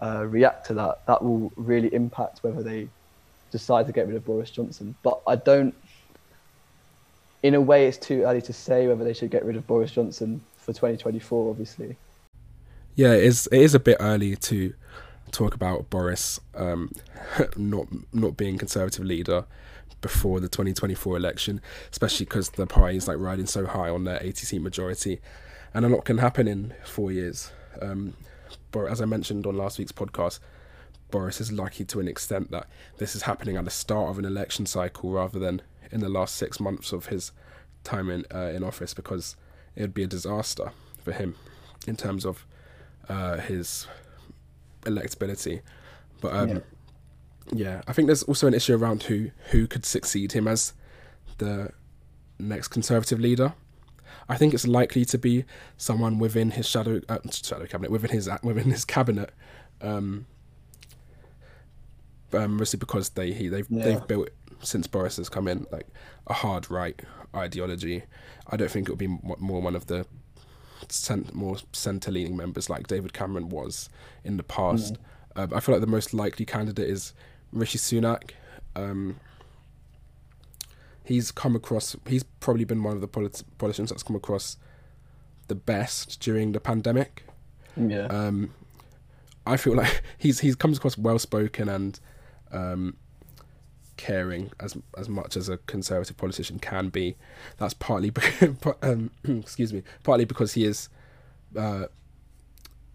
[0.01, 2.87] uh, react to that, that will really impact whether they
[3.51, 4.95] decide to get rid of Boris Johnson.
[5.03, 5.73] But I don't.
[7.43, 9.91] In a way, it's too early to say whether they should get rid of Boris
[9.91, 11.49] Johnson for 2024.
[11.49, 11.95] Obviously,
[12.95, 13.47] Yeah, it is.
[13.51, 14.73] It is a bit early to
[15.31, 16.91] talk about Boris um,
[17.57, 19.45] not not being Conservative leader
[20.01, 24.21] before the 2024 election, especially because the party is like riding so high on their
[24.21, 25.19] 80 seat majority,
[25.73, 27.51] and a lot can happen in four years.
[27.81, 28.13] Um,
[28.71, 30.39] but as I mentioned on last week's podcast,
[31.09, 32.67] Boris is lucky to an extent that
[32.97, 36.35] this is happening at the start of an election cycle rather than in the last
[36.35, 37.31] six months of his
[37.83, 39.35] time in uh, in office, because
[39.75, 40.71] it would be a disaster
[41.03, 41.35] for him
[41.87, 42.45] in terms of
[43.07, 43.87] uh, his
[44.81, 45.61] electability.
[46.21, 46.59] But um, Yeah.
[47.51, 47.81] Yeah.
[47.87, 50.73] I think there's also an issue around who who could succeed him as
[51.37, 51.71] the
[52.39, 53.53] next Conservative leader.
[54.29, 55.45] I think it's likely to be
[55.77, 59.31] someone within his shadow uh, shadow cabinet, within his within his cabinet.
[59.81, 60.25] Um,
[62.33, 63.83] um, mostly because they he, they've Yeah.
[63.83, 64.29] they've built
[64.61, 65.87] since Boris has come in like
[66.27, 66.99] a hard right
[67.35, 68.03] ideology.
[68.47, 70.05] I don't think it would be mo- more one of the
[70.89, 73.89] cent- more centre leaning members like David Cameron was
[74.23, 74.97] in the past.
[75.35, 77.13] Um, I feel like the most likely candidate is
[77.51, 78.31] Rishi Sunak.
[78.75, 79.19] Um,
[81.03, 81.95] he's come across.
[82.07, 84.57] He's probably been one of the polit- politicians that's come across
[85.47, 87.23] the best during the pandemic.
[87.75, 88.53] yeah, Um,
[89.45, 91.99] I feel like he's he's comes across well spoken and
[92.51, 92.97] um,
[93.95, 97.15] caring as as much as a conservative politician can be.
[97.57, 100.89] That's partly because, um, excuse me, partly because he is
[101.55, 101.85] uh,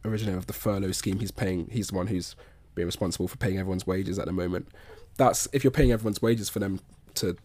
[0.05, 1.19] originator of the furlough scheme.
[1.21, 1.69] He's paying.
[1.73, 2.37] He's the one who's
[2.75, 4.69] being responsible for paying everyone's wages at the moment.
[5.17, 6.81] That's if you're paying everyone's wages for them
[7.17, 7.37] to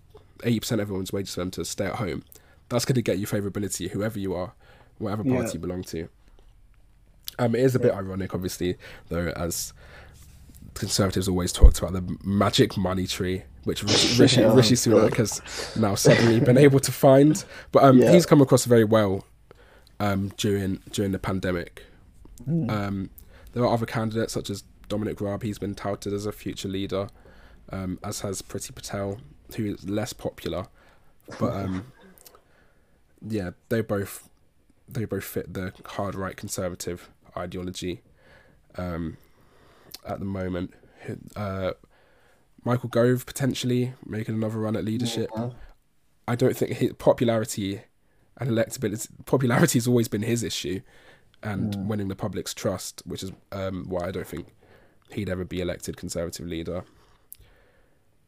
[0.44, 2.24] eighty percent of everyone's wages for them to stay at home.
[2.70, 4.54] That's going to get you favourability, whoever you are,
[4.98, 5.54] whatever party Yeah.
[5.54, 6.10] you belong to.
[7.40, 8.78] Um, it is a bit ironic, obviously,
[9.10, 9.74] though, as
[10.74, 15.18] Conservatives always talked about the magic money tree, which Rishi, Rishi, Oh, Rishi Sunak God.
[15.18, 17.44] has now suddenly been able to find.
[17.72, 18.12] But um, Yeah.
[18.12, 19.26] he's come across very well
[20.00, 21.84] um, during during the pandemic.
[22.46, 22.70] Hmm.
[22.70, 23.10] Um,
[23.54, 25.44] there are other candidates such as Dominic Raab.
[25.44, 27.08] He's been touted as a future leader,
[27.72, 29.20] um, as has Priti Patel,
[29.56, 30.68] who is less popular.
[31.40, 31.92] But um,
[33.28, 34.30] yeah, they both
[34.88, 38.02] they both fit the hard right conservative ideology
[38.78, 39.18] um,
[40.06, 40.74] at the moment.
[41.36, 41.72] Uh,
[42.64, 45.30] Michael Gove potentially making another run at leadership.
[45.36, 45.52] Yeah.
[46.28, 47.82] I don't think his popularity
[48.38, 50.82] and electability popularity has always been his issue,
[51.42, 54.48] and winning the public's trust, which is um, why I don't think
[55.12, 56.84] he'd ever be elected conservative leader.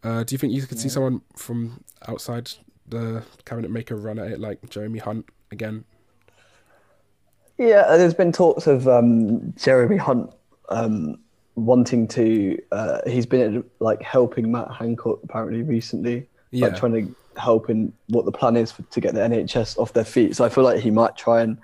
[0.03, 2.51] Uh, do you think you could see someone from outside
[2.88, 5.84] the cabinet make a run at it, like Jeremy Hunt again?
[7.57, 10.32] Yeah, there's been talks of um, Jeremy Hunt
[10.69, 11.19] um,
[11.55, 12.57] wanting to.
[12.71, 16.67] Uh, he's been like helping Matt Hancock apparently recently, Yeah.
[16.67, 19.91] like trying to help in what the plan is for, to get the NHS off
[19.91, 20.36] their feet.
[20.38, 21.57] So I feel like he might try and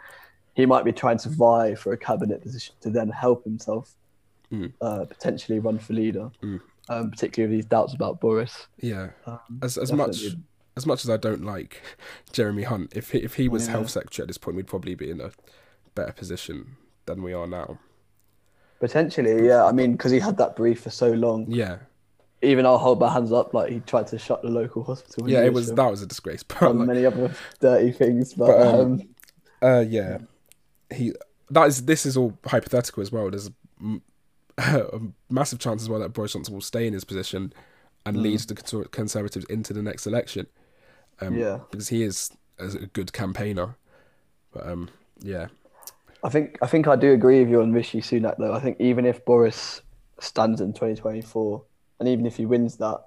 [0.56, 3.94] he might be trying to vie for a cabinet position to then help himself
[4.52, 4.74] Mm.
[4.82, 6.30] uh, potentially run for leader.
[6.44, 6.62] Mm.
[6.88, 8.68] Um, particularly with these doubts about Boris.
[8.80, 10.24] Yeah, Um, as as much
[10.78, 11.82] as much as I don't like
[12.32, 13.72] Jeremy Hunt, if he, if he was Yeah.
[13.74, 15.32] health secretary at this point, we'd probably be in a
[15.96, 16.78] better position
[17.08, 17.80] than we are now.
[18.80, 19.66] Potentially, yeah.
[19.66, 21.46] I mean, because he had that brief for so long.
[21.50, 21.78] Yeah,
[22.42, 23.54] Even I'll hold my hands up.
[23.54, 25.30] Like he tried to shut the local hospital.
[25.30, 26.44] yeah, it was that was a disgrace.
[26.48, 28.34] But like, many other dirty things.
[28.36, 29.02] But, But, um, um,
[29.62, 30.20] uh, yeah,
[30.94, 31.14] he
[31.50, 33.32] that is this is all hypothetical as well.
[33.32, 33.50] There's
[34.58, 35.00] a,
[35.30, 37.54] massive chance as well that Boris Johnson will stay in his position
[38.06, 38.56] and leads the
[38.92, 40.48] Conservatives into the next election.
[41.22, 41.60] Um, Yeah.
[41.72, 42.30] because he is
[42.60, 43.76] a good campaigner.
[44.52, 44.90] But um,
[45.20, 45.48] yeah,
[46.24, 48.54] I think I think I do agree with you on Rishi Sunak though.
[48.54, 49.82] I think even if Boris
[50.20, 51.62] stands in 2024,
[52.00, 53.02] and even if he wins that,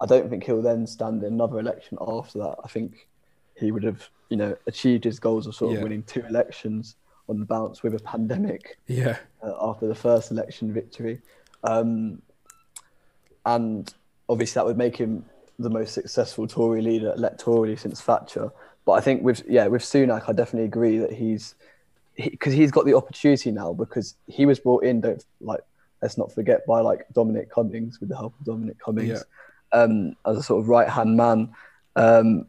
[0.00, 2.56] I don't think he'll then stand in another election after that.
[2.64, 3.08] I think
[3.56, 5.82] he would have, you know, achieved his goals of sort of Yeah.
[5.82, 6.96] winning two elections
[7.28, 11.20] on the bounce with a pandemic yeah, uh, after the first election victory.
[11.64, 12.22] Um,
[13.44, 13.92] and
[14.28, 15.24] obviously that would make him
[15.58, 18.50] the most successful Tory leader electorally since Thatcher.
[18.84, 21.54] But I think with yeah with Sunak, I definitely agree that he's
[22.16, 25.00] because he, has got the opportunity now because he was brought in.
[25.00, 25.60] Don't like
[26.02, 29.24] let's not forget by like Dominic Cummings with the help of Dominic Cummings
[29.72, 31.50] um, as a sort of right hand man
[31.96, 32.46] um,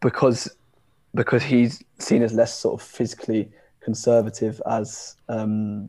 [0.00, 0.48] because
[1.14, 3.50] because he's seen as less sort of physically
[3.84, 5.88] conservative as um,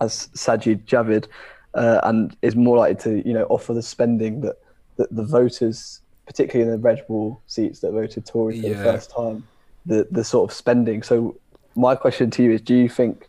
[0.00, 1.26] as Sajid Javid,
[1.74, 4.56] uh, and is more likely to you know offer the spending that,
[4.96, 8.74] that the voters, particularly in the red wall seats that voted Tory for Yeah.
[8.76, 9.44] the first time,
[9.86, 11.02] the the sort of spending.
[11.02, 11.36] So
[11.74, 13.28] my question to you is: Do you think,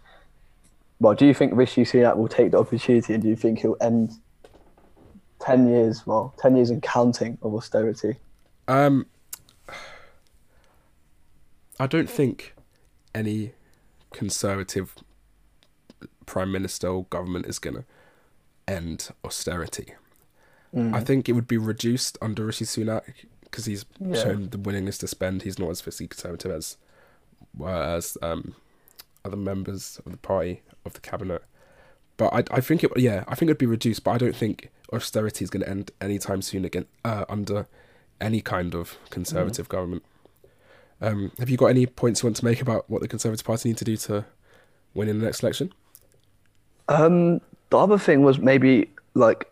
[1.00, 3.78] well, do you think Rishi Sunak will take the opportunity, and do you think he'll
[3.82, 4.12] end
[5.40, 8.16] ten years, well, ten years and counting of austerity?
[8.68, 9.06] Um,
[11.80, 12.54] I don't think
[13.16, 13.54] any
[14.12, 14.95] conservative
[16.26, 17.84] prime minister or government is going to
[18.68, 19.93] end austerity.
[20.76, 23.01] I think it would be reduced under Rishi Sunak
[23.41, 24.22] because he's Yeah.
[24.22, 25.41] shown the willingness to spend.
[25.41, 26.78] He's not as fiscally conservative as
[27.66, 28.53] as um,
[29.26, 31.43] other members of the party of the cabinet.
[32.18, 34.03] But I, I think it, yeah, I think it'd be reduced.
[34.03, 37.66] But I don't think austerity is going to end anytime soon again uh, under
[38.22, 40.03] any kind of conservative government.
[41.02, 43.70] Um, have you got any points you want to make about what the Conservative Party
[43.70, 44.26] need to do to
[44.93, 45.74] win in the next election?
[46.89, 47.39] Um,
[47.70, 49.50] the other thing was maybe like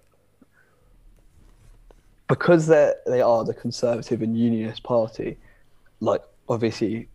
[2.27, 5.37] because they they are the conservative and unionist party,
[5.99, 7.07] like obviously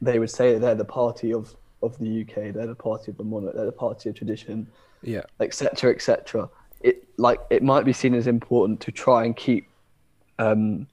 [0.00, 3.24] they would say they're the party of, of the UK, they're the party of the
[3.24, 4.66] monarch, they're the party of tradition,
[5.02, 6.48] Yeah, etc., etc.
[6.80, 9.68] It like it might be seen as important to try and keep,
[10.38, 10.86] um,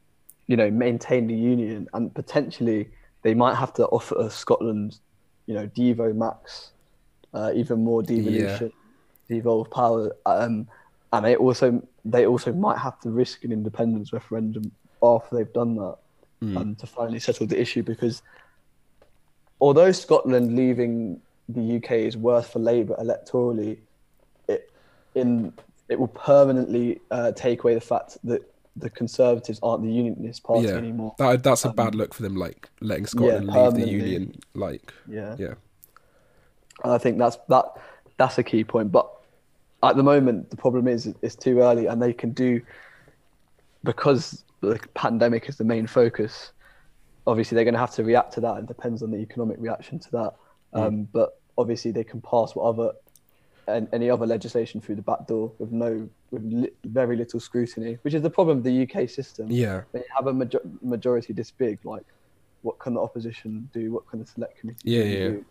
[0.51, 2.89] you know, maintain the union, and potentially
[3.21, 4.99] they might have to offer Scotland,
[5.45, 6.71] you know, Devo Max,
[7.33, 8.73] uh, even more devolution,
[9.29, 10.67] devolve power, um,
[11.13, 14.69] and they also they also might have to risk an independence referendum
[15.01, 15.95] after they've done that,
[16.57, 18.21] um, to finally settle the issue because
[19.61, 23.77] although Scotland leaving the UK is worse for Labour electorally,
[24.49, 24.69] it
[25.15, 25.53] in
[25.87, 28.41] it will permanently uh, take away the fact that
[28.75, 30.75] the Conservatives aren't the Unionist party yeah.
[30.75, 31.15] anymore.
[31.17, 32.35] That that's a bad look for them.
[32.35, 34.39] Like letting Scotland leave the union.
[34.53, 35.35] Like Yeah.
[35.37, 35.53] yeah,
[36.83, 37.65] And I think that's that
[38.17, 38.91] that's a key point.
[38.91, 39.09] But
[39.83, 42.61] at the moment, the problem is it's too early, and they can do
[43.83, 46.51] because the pandemic is the main focus.
[47.27, 48.55] Obviously, they're going to have to react to that.
[48.57, 50.33] and depends on the economic reaction to that.
[50.73, 52.93] Um, but obviously, they can pass what other
[53.67, 57.97] and any other legislation through the back door with no with li- very little scrutiny,
[58.03, 59.47] which is the problem of the UK system.
[59.49, 59.81] yeah.
[59.91, 62.05] they have a major- majority this big, like
[62.61, 63.91] what can the opposition do?
[63.91, 65.29] What can the select committee Yeah, yeah, yeah.
[65.29, 65.45] do?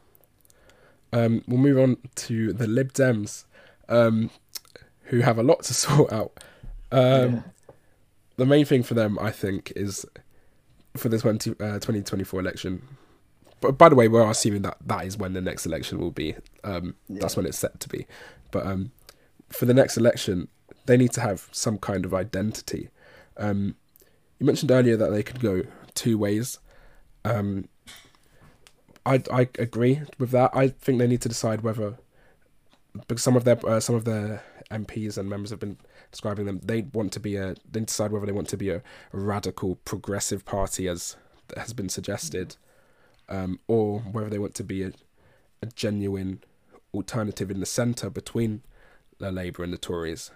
[1.13, 3.45] Um, we'll move on to the Lib Dems,
[3.89, 4.31] um,
[5.05, 6.43] who have a lot to sort out.
[6.93, 7.01] Um,
[7.35, 7.43] Yeah.
[8.37, 10.07] The main thing for them, I think, is
[10.97, 12.83] for the 20, uh, 2024 election.
[13.61, 16.37] But by the way, we're assuming that that is when the next election will be.
[16.65, 18.07] Um, That's when it's set to be.
[18.51, 18.93] But um,
[19.51, 20.49] for the next election,
[20.87, 22.89] they need to have some kind of identity.
[23.37, 23.77] Um,
[24.39, 25.63] you mentioned earlier that they could go
[25.95, 26.59] two ways.
[27.25, 27.69] Um,
[29.05, 30.51] I I agree with that.
[30.55, 31.99] I think they need to decide whether
[33.09, 35.79] because some of their uh, some of their MPs and members have been
[36.11, 36.61] describing them.
[36.63, 37.55] They want to be a.
[37.71, 41.17] They decide whether they want to be a, radical progressive party, as
[41.57, 42.57] has been suggested,
[43.29, 44.93] um, or whether they want to be a,
[45.63, 46.43] a genuine
[46.95, 48.63] alternative in the centre between
[49.19, 50.31] the Labour and the Tories.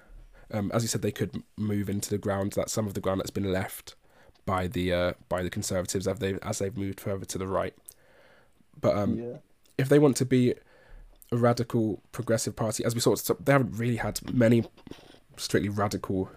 [0.52, 3.20] Um, as you said, they could move into the ground that some of the ground
[3.20, 3.94] that's been left
[4.46, 7.74] by the uh, by the Conservatives as they as they've moved further to the right.
[8.80, 9.36] But um, yeah.
[9.78, 10.54] if they want to be
[11.32, 14.64] a radical progressive party, as we saw, they haven't really had many
[15.36, 16.30] strictly radical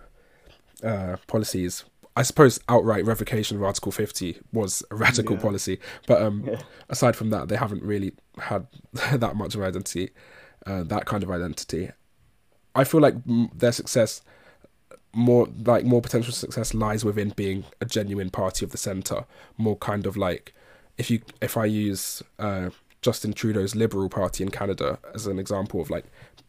[0.84, 1.84] uh, policies.
[2.16, 5.42] I suppose outright revocation of Article 50 was a radical Yeah.
[5.42, 6.62] policy, but um, Yeah.
[6.90, 8.66] aside from that, they haven't really had
[9.14, 10.10] that much of identity,
[10.66, 11.92] uh, that kind of identity.
[12.78, 14.22] I feel like mm, their success,
[15.14, 19.26] more like more potential success, lies within being a genuine party of the centre.
[19.58, 20.54] More kind of like
[20.98, 22.70] if you if I use uh,
[23.02, 26.06] Justin Trudeau's Liberal Party in Canada as an example of like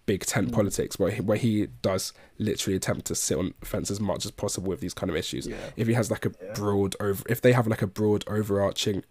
[0.06, 4.00] big tent politics, where he, where he does literally attempt to sit on fence as
[4.00, 5.46] much as possible with these kind of issues.
[5.46, 5.56] Yeah.
[5.76, 9.04] If he has like a broad over, if they have like a broad overarching,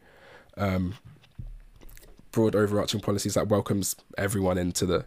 [0.58, 0.96] um,
[2.32, 5.06] broad overarching policies that welcomes everyone into the,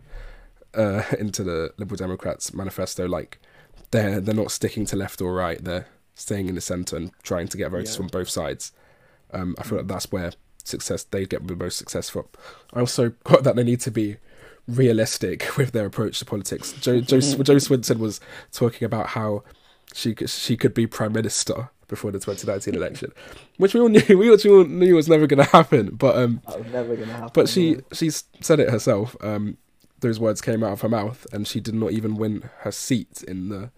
[0.75, 3.39] uh, into the Liberal Democrats manifesto, like
[3.91, 7.49] they're they're not sticking to left or right, they're staying in the centre and trying
[7.49, 7.97] to get votes Yeah.
[7.99, 8.73] from both sides.
[9.33, 10.33] Um, I feel like that's where
[10.65, 12.29] success they get the most successful.
[12.73, 14.17] I also got that they need to be
[14.69, 16.73] realistic with their approach to politics.
[16.73, 18.21] Jo Jo, Jo Swinson was
[18.53, 19.43] talking about how
[19.95, 23.13] she could, she could be prime minister before the 2019 election,
[23.57, 25.95] which we all knew we all knew was never going to happen.
[25.97, 27.31] But um, never going to happen.
[27.35, 27.81] but she no.
[27.93, 29.17] she's said it herself.
[29.21, 29.57] Um,
[30.01, 33.23] those words came out of her mouth, and she did not even win her seat
[33.27, 33.71] in the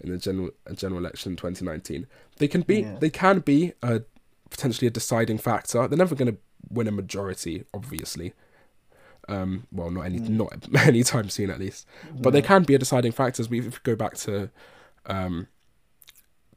[0.00, 2.06] in the general uh, general election in 2019.
[2.38, 2.96] They can be Yeah.
[3.00, 4.02] they can be a
[4.50, 5.86] potentially a deciding factor.
[5.88, 6.38] They're never going to
[6.70, 8.32] win a majority, obviously.
[9.28, 11.86] Um, well, not any not anytime soon, at least.
[12.20, 13.42] But they can be a deciding factor.
[13.42, 14.50] As we if we go back to
[15.06, 15.48] um,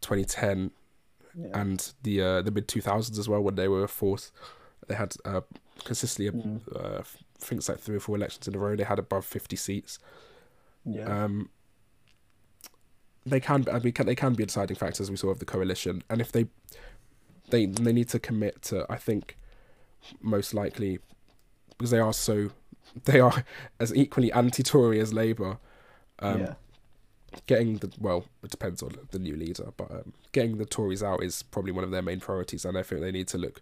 [0.02, 0.72] 2010
[1.36, 1.62] Yeah.
[1.62, 4.32] and the uh, the mid 2000s as well, when they were a force.
[4.88, 5.42] They had uh,
[5.84, 6.62] consistently, Mm.
[6.76, 7.04] uh,
[7.42, 8.76] I think it's like three or four elections in a row.
[8.76, 10.00] They had above 50 seats.
[10.86, 11.24] yeah.
[11.24, 11.50] Um,
[13.26, 15.40] they can, I mean, can, they can be a deciding factor as we saw of
[15.40, 16.48] the coalition, and if they,
[17.50, 19.38] they, they need to commit to, I think,
[20.22, 21.00] most likely,
[21.70, 22.52] because they are so,
[23.06, 23.44] they are
[23.80, 25.58] as equally anti-Tory as Labour.
[26.20, 26.54] Um, yeah.
[27.46, 31.24] Getting the well, it depends on the new leader, but um, getting the Tories out
[31.24, 33.62] is probably one of their main priorities, and I think they need to look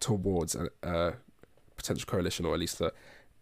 [0.00, 1.14] towards a, a
[1.76, 2.92] potential coalition or at least a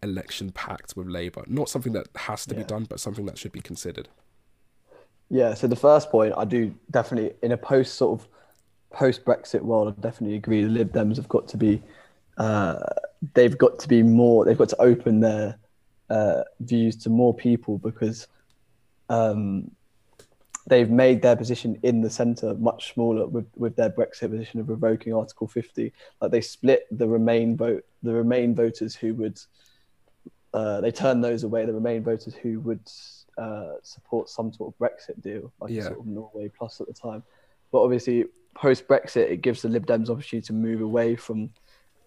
[0.01, 1.43] election pact with Labour.
[1.47, 4.09] Not something that has to be done, but something that should be considered.
[5.29, 8.27] Yeah, so the first point, I do definitely in a post sort of
[8.91, 10.63] post Brexit world, I definitely agree.
[10.63, 11.81] The Lib Dems have got to be,
[12.37, 12.79] uh,
[13.33, 14.45] they've got to be more.
[14.45, 15.57] They've got to open their
[16.09, 18.27] uh, views to more people because
[19.09, 19.71] um,
[20.67, 24.69] they've made their position in the centre much smaller with, with their Brexit position of
[24.69, 25.91] revoking Article 50.
[26.21, 29.39] Like they split the Remain vote, the Remain voters who would,
[30.53, 31.65] uh, they turned those away.
[31.65, 32.89] The Remain voters who would
[33.37, 35.83] uh, support some sort of Brexit deal, like Yeah.
[35.83, 37.23] sort of Norway plus at the time.
[37.71, 41.49] But obviously, post Brexit, it gives the Lib Dems opportunity to move away from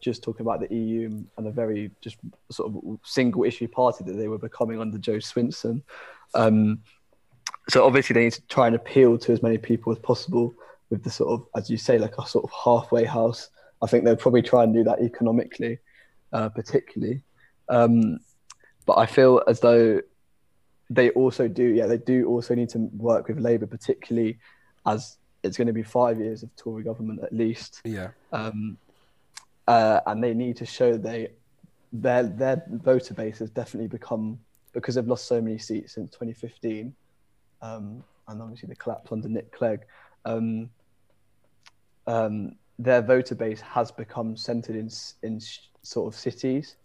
[0.01, 2.19] just talking about the EU and- and a very just
[2.51, 5.83] sort of single issue party that they were becoming under Jo Swinson.
[6.35, 6.83] Um,
[7.69, 10.55] so obviously, they need to try and appeal to as many people as possible
[10.91, 13.49] with the sort of, as you say, like a sort of halfway house.
[13.83, 15.79] I think they'll probably try and do that economically,
[16.33, 17.23] uh, particularly.
[17.69, 18.21] Um,
[18.87, 20.01] but I feel as though
[20.89, 24.39] they also do, yeah, they do also need to work with Labour, particularly
[24.87, 28.79] as it's going to be five years of Tory government at least, Yeah, um,
[29.67, 31.31] uh, and they need to show they
[31.93, 34.39] their their voter base has definitely become
[34.73, 36.95] because they've lost so many seats since 2015,
[37.63, 39.81] um, and obviously the collapse under Nick Clegg.
[40.25, 40.71] Um,
[42.07, 44.91] um, their voter base has become centred in
[45.23, 45.41] in
[45.83, 46.77] sort of cities,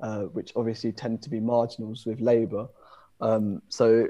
[0.00, 2.68] uh, which obviously tend to be marginals with Labour.
[3.20, 4.08] Um, so,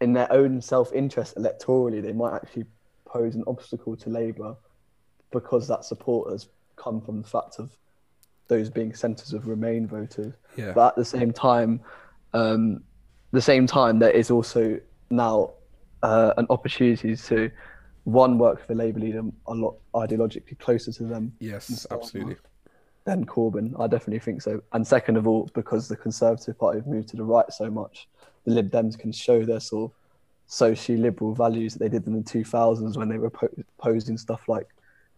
[0.00, 2.64] in their own self-interest electorally, they might actually
[3.04, 4.56] pose an obstacle to Labour
[5.30, 7.70] because that support has come from the fact of
[8.48, 10.34] those being centres of Remain voters.
[10.56, 11.80] yeah, But at the same time,
[12.32, 12.82] um,
[13.32, 15.50] the same time, there is also now
[16.02, 17.50] uh, an opportunity to
[18.04, 22.36] one work for a Labour leader a lot ideologically closer to them yes, absolutely.
[23.04, 23.78] than Corbyn.
[23.80, 24.62] I definitely think so.
[24.72, 28.08] And second of all, because the Conservative Party have moved to the right so much,
[28.44, 29.96] the Lib Dems can show their sort of
[30.46, 34.48] socially liberal values that they did in the 2000s when they were po- opposing stuff
[34.48, 34.68] like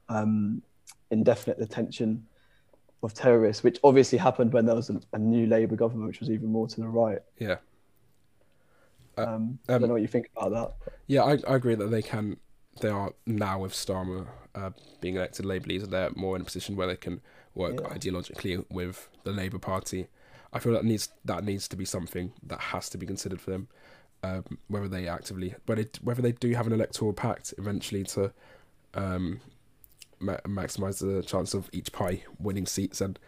[0.09, 0.63] um,
[1.11, 2.27] indefinite detention
[3.03, 6.31] of terrorists, which obviously happened when there was a, a new Labour government, which was
[6.31, 7.19] even more to the right.
[7.39, 7.57] Yeah,
[9.19, 10.93] Uh, Um, I um, don't know what you think about that.
[11.07, 12.39] yeah, I, I agree that they can.
[12.81, 15.87] They are now with Starmer uh, being elected Labour leader.
[15.87, 17.21] They're more in a position where they can
[17.55, 17.89] work Yeah.
[17.89, 20.07] ideologically with the Labour Party.
[20.53, 23.51] I feel that needs that needs to be something that has to be considered for
[23.51, 23.69] them.
[24.23, 28.33] Um, whether they actively, whether they, whether they do have an electoral pact eventually to
[28.95, 29.41] um,
[30.21, 33.19] ma- maximize the chance of each party winning seats and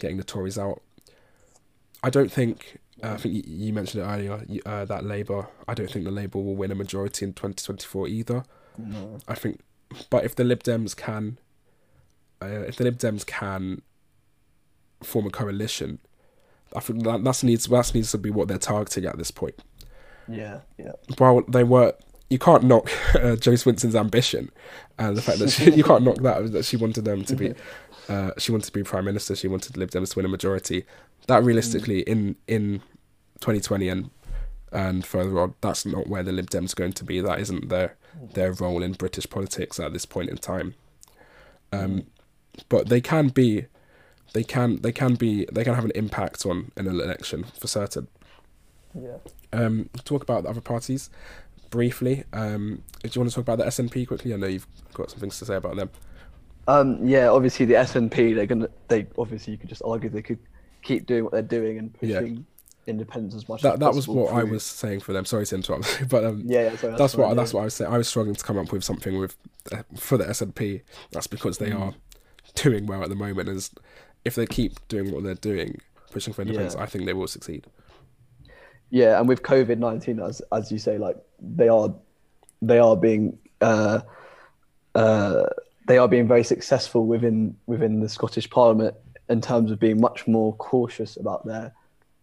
[0.00, 0.82] getting the Tories out.
[2.02, 2.78] I don't think.
[3.02, 5.48] Uh, I think you, you mentioned it earlier uh, that Labour.
[5.66, 8.44] I don't think the Labour will win a majority in twenty twenty four either.
[8.78, 9.18] No.
[9.28, 9.60] I think,
[10.10, 11.38] but if the Lib Dems can,
[12.42, 13.82] uh, if the Lib Dems can
[15.02, 15.98] form a coalition,
[16.74, 19.56] I think that that's needs that needs to be what they're targeting at this point.
[20.28, 21.94] Yeah, yeah, While they were
[22.28, 24.50] you can't knock uh, Jo Swinson's ambition
[24.98, 27.52] and the fact that she, you can't knock that that she wanted them to be
[28.08, 29.34] uh, she wanted to be prime minister.
[29.34, 30.84] She wanted the Lib Dems to win a majority.
[31.26, 32.82] That realistically in in
[33.40, 34.10] 2020 and
[34.72, 37.20] and further on, that's not where the Lib Dems are going to be.
[37.20, 37.96] That isn't their
[38.34, 40.74] their role in British politics at this point in time.
[41.72, 42.06] Um,
[42.68, 43.66] but they can be,
[44.32, 48.08] they can they can be they can have an impact on an election for certain.
[48.94, 49.16] Yeah.
[49.52, 51.10] Um, talk about the other parties
[51.70, 52.24] briefly.
[52.32, 54.34] Um, do you want to talk about the SNP quickly?
[54.34, 55.90] I know you've got some things to say about them.
[56.68, 60.38] Um, yeah, obviously the SNP, they're gonna, they obviously you could just argue they could
[60.82, 62.42] keep doing what they're doing and pushing Yeah.
[62.86, 63.62] Independence as much.
[63.62, 65.24] That as that was what I was saying for them.
[65.24, 67.56] Sorry to interrupt, but um, Yeah, yeah sorry, that's what fine, that's yeah.
[67.56, 67.92] what I was saying.
[67.92, 69.36] I was struggling to come up with something with
[69.72, 70.82] uh, for the SNP.
[71.12, 71.80] That's because they Mm.
[71.80, 71.94] are
[72.54, 73.48] doing well at the moment.
[73.48, 73.70] As
[74.24, 76.82] if they keep doing what they're doing, pushing for independence, Yeah.
[76.82, 77.66] I think they will succeed.
[78.90, 81.94] Yeah, and with COVID nineteen, as as you say, like they are,
[82.60, 84.00] they are being, uh,
[84.96, 85.44] uh,
[85.86, 88.96] they are being very successful within within the Scottish Parliament
[89.28, 91.72] in terms of being much more cautious about their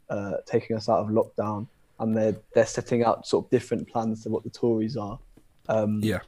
[0.10, 1.68] uh, taking us out of lockdown,
[1.99, 5.20] and they're they're setting out sort of different plans to what the Tories are.
[5.70, 6.20] Um, Yeah,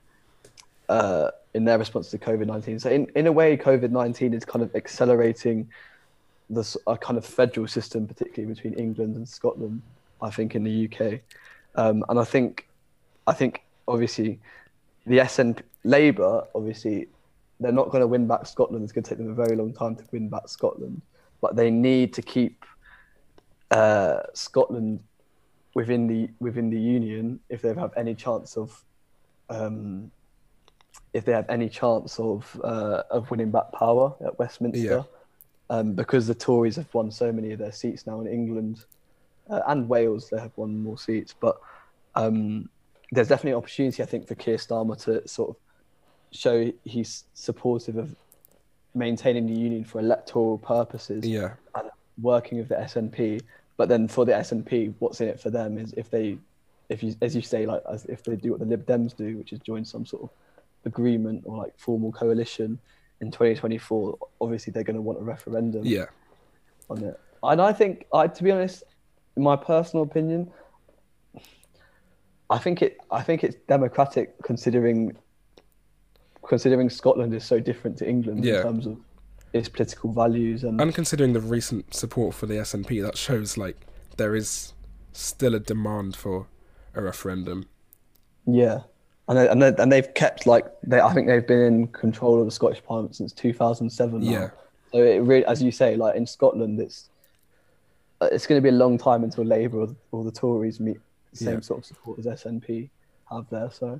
[0.90, 2.80] uh, in their response to COVID nineteen.
[2.80, 5.70] So in, in a way, COVID nineteen is kind of accelerating
[6.50, 9.82] this a kind of federal system, particularly between England and Scotland.
[10.22, 11.22] I think in the UK,
[11.76, 12.68] um, and I think
[13.28, 14.40] I think obviously
[15.06, 17.08] the SNP Labour obviously
[17.60, 18.84] they're not going to win back Scotland.
[18.84, 21.02] It's going to take them a very long time to win back Scotland,
[21.42, 22.66] but they need to keep
[23.72, 24.99] uh, Scotland
[25.76, 28.84] within the within the union if they have any chance of
[29.49, 30.11] um,
[31.13, 35.05] if they have any chance of uh, of winning back power at Westminster,
[35.70, 35.76] Yeah.
[35.76, 38.86] um, because the Tories have won so many of their seats now in England
[39.49, 40.30] uh, and Wales.
[40.32, 41.59] They have won more seats, but
[42.15, 42.70] um,
[43.11, 45.55] there's definitely an opportunity, I think, for Keir Starmer to sort of
[46.32, 48.15] show he's supportive of
[48.93, 51.89] maintaining the union for electoral purposes yeah, and
[52.22, 53.41] working with the SNP.
[53.80, 56.38] But then for the SNP, what's in it for them is if they,
[56.90, 59.38] if you, as you say, like as if they do what the Lib Dems do,
[59.38, 60.30] which is join some sort of
[60.84, 62.78] agreement or like formal coalition
[63.22, 66.08] in 2024, obviously they're going to want a referendum yeah,
[66.90, 67.18] on it.
[67.42, 68.84] And I think, I to be honest,
[69.38, 70.52] in my personal opinion,
[72.50, 75.16] I think it, I think it's democratic considering,
[76.46, 78.58] considering Scotland is so different to England Yeah.
[78.58, 78.98] in terms of
[79.54, 83.78] its political values and and considering the recent support for the SNP, that shows like
[84.18, 84.74] there is
[85.14, 86.47] still a demand for
[86.93, 87.68] a referendum.
[88.45, 88.82] Yeah,
[89.28, 91.00] and they, and they, and they've kept like they.
[91.00, 94.22] I think they've been in control of the Scottish Parliament since 2007.
[94.22, 94.30] Now.
[94.30, 94.50] Yeah.
[94.91, 97.10] So it really, as you say, like in Scotland, it's
[98.22, 100.97] it's going to be a long time until Labour or, or the Tories meet
[101.32, 101.60] the same Yeah.
[101.62, 102.89] sort of support as SNP
[103.30, 103.70] have there.
[103.72, 104.00] So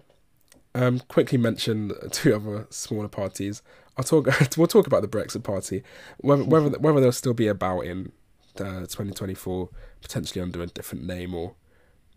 [0.80, 3.62] Um, quickly mention two other smaller parties.
[3.98, 4.30] I'll talk.
[4.58, 5.84] We'll talk about the Brexit Party,
[6.20, 8.12] whether whether whether they'll still be about in
[8.58, 9.70] uh, 2024,
[10.02, 11.56] potentially under a different name, or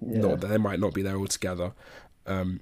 [0.00, 0.40] yeah, not.
[0.42, 1.72] They might not be there altogether.
[2.24, 2.60] Um,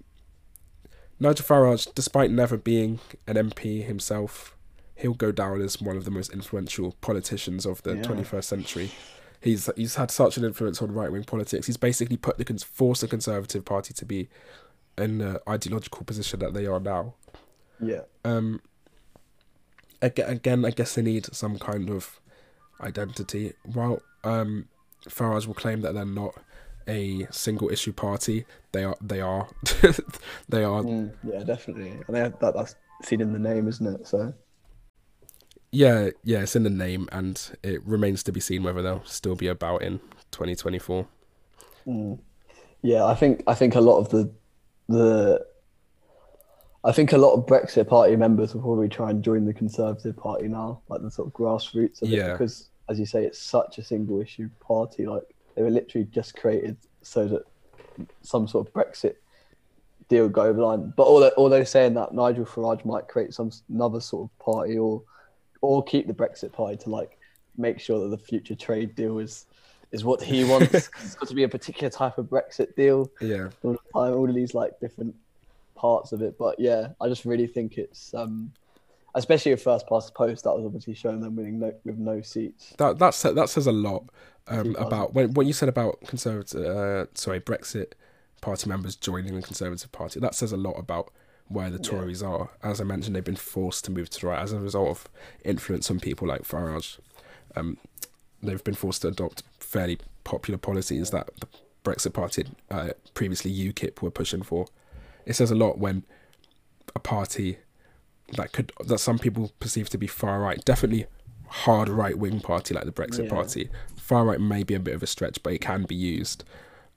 [1.19, 4.57] Nigel Farage, despite never being an MP himself,
[4.95, 8.03] he'll go down as one of the most influential politicians of the Yeah.
[8.03, 8.91] 21st century.
[9.43, 11.67] He's he's had such an influence on right wing politics.
[11.67, 14.29] He's basically put the forced the Conservative Party to be
[14.99, 17.15] in the ideological position that they are now.
[17.81, 18.61] yeah, Um,
[20.03, 22.21] again, again, I guess they need some kind of
[22.81, 23.55] identity.
[23.65, 24.69] While um,
[25.09, 26.35] Farage will claim that they're not
[26.89, 28.97] a single issue party, they are.
[29.01, 29.49] They are.
[30.49, 30.83] they are.
[30.83, 31.91] Mm, yeah, definitely.
[31.91, 34.07] And they have that, that's seen in the name, isn't it?
[34.07, 34.35] So
[35.73, 36.41] Yeah, yeah.
[36.41, 39.83] It's in the name, and it remains to be seen whether they'll still be about
[39.83, 40.01] in
[40.33, 41.07] 2024.
[41.87, 42.19] Mm.
[42.83, 44.33] Yeah, I think I think a lot of the
[44.91, 45.47] the
[46.83, 50.17] I think a lot of Brexit Party members will probably try and join the Conservative
[50.17, 52.29] Party now, like the sort of grassroots of Yeah.
[52.31, 55.07] it, because as you say, it's such a single issue party.
[55.07, 55.23] Like
[55.55, 57.43] they were literally just created so that
[58.23, 59.17] some sort of Brexit
[60.09, 60.93] deal go over the line.
[60.97, 65.03] But although, although saying that, Nigel Farage might create some another sort of party or
[65.61, 67.19] or keep the Brexit party to like
[67.59, 69.45] make sure that the future trade deal is
[69.93, 70.73] is what he wants.
[71.03, 74.55] it's got to be a particular type of Brexit deal Yeah, all all of these
[74.55, 75.15] like different
[75.75, 76.39] parts of it.
[76.39, 78.53] But yeah, I just really think it's um
[79.15, 82.75] especially with first past post that was obviously showing them winning no, with no seats.
[82.79, 84.05] that that sa- that says a lot
[84.49, 86.65] um, about when what you said about conservative.
[86.65, 87.93] Uh, sorry, Brexit
[88.41, 90.19] party members joining the Conservative Party.
[90.21, 91.13] That says a lot about
[91.49, 91.91] where the Yeah.
[91.91, 92.51] Tories are.
[92.63, 95.09] As I mentioned, they've been forced to move to the right as a result of
[95.45, 96.99] influence from people like Farage.
[97.57, 97.79] Um,
[98.43, 101.47] they've been forced to adopt fairly popular policies that the
[101.85, 104.67] Brexit Party, uh, previously UKIP, were pushing for.
[105.27, 106.05] it says a lot when
[106.95, 107.59] a party
[108.37, 111.07] that could that some people perceive to be far right, definitely
[111.49, 113.31] hard right wing party like the Brexit Yeah.
[113.31, 113.69] Party.
[113.97, 116.45] Far right may be a bit of a stretch, but it can be used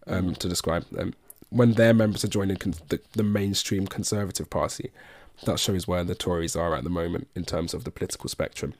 [0.07, 1.13] um, to describe them.
[1.49, 4.91] When their members are joining con- the, the mainstream Conservative Party,
[5.45, 8.73] that shows where the Tories are at the moment in terms of the political spectrum.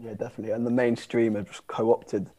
[0.00, 0.52] Yeah, definitely.
[0.52, 2.30] And the mainstream have just co-opted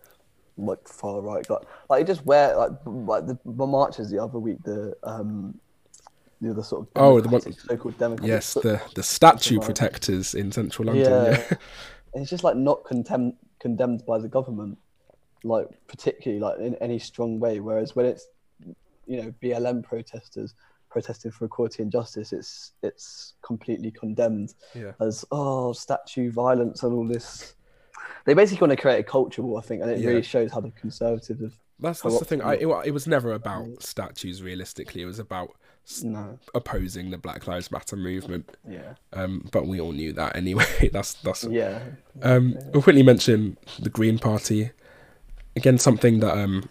[0.57, 4.57] like far right, like like just wear like like the, the marches the other week,
[4.63, 5.59] the um,
[6.41, 8.27] the other sort of Oh, the one- so-called democratic.
[8.27, 11.11] Yes, the the statue protectors in central London.
[11.25, 11.57] yeah, Yeah,
[12.21, 14.77] it's just like not condemned condemned by the government,
[15.43, 17.59] like particularly like in any strong way.
[17.59, 18.27] Whereas when it's
[19.07, 20.53] you know BLM protesters
[20.95, 24.93] protesting for equality and justice, it's it's completely condemned yeah.
[25.01, 27.55] as oh statue violence and all this.
[28.23, 30.07] They basically want to create a culture war, I think, and it Yeah.
[30.07, 31.53] really shows how the conservatives have.
[31.79, 32.41] That's that's the thing.
[32.41, 34.41] I, it, it was never about statues.
[34.41, 35.51] Realistically, it was about
[36.01, 38.55] No, opposing the Black Lives Matter movement.
[38.67, 40.89] yeah, Um, but we all knew that anyway.
[40.93, 41.43] that's that's.
[41.43, 41.79] yeah,
[42.21, 44.71] Um, we'll quickly mention the Green Party.
[45.57, 46.69] Again, something that um,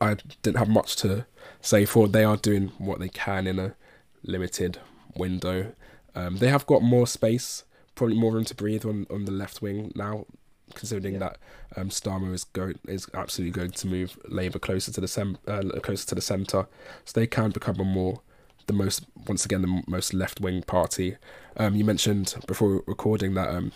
[0.00, 1.26] I didn't have much to
[1.62, 2.06] say for.
[2.08, 3.74] They are doing what they can in a
[4.22, 4.78] limited
[5.16, 5.72] window.
[6.14, 9.62] Um, they have got more space, probably more room to breathe on, on the left
[9.62, 10.26] wing now,
[10.74, 11.20] considering Yeah.
[11.20, 11.38] that
[11.76, 15.62] um, Starmer is go is absolutely going to move Labour closer to the sem- uh,
[15.82, 16.66] closer to the centre,
[17.04, 18.20] so they can become a more
[18.66, 21.16] the most once again the most left wing party.
[21.56, 23.72] Um, you mentioned before recording that um,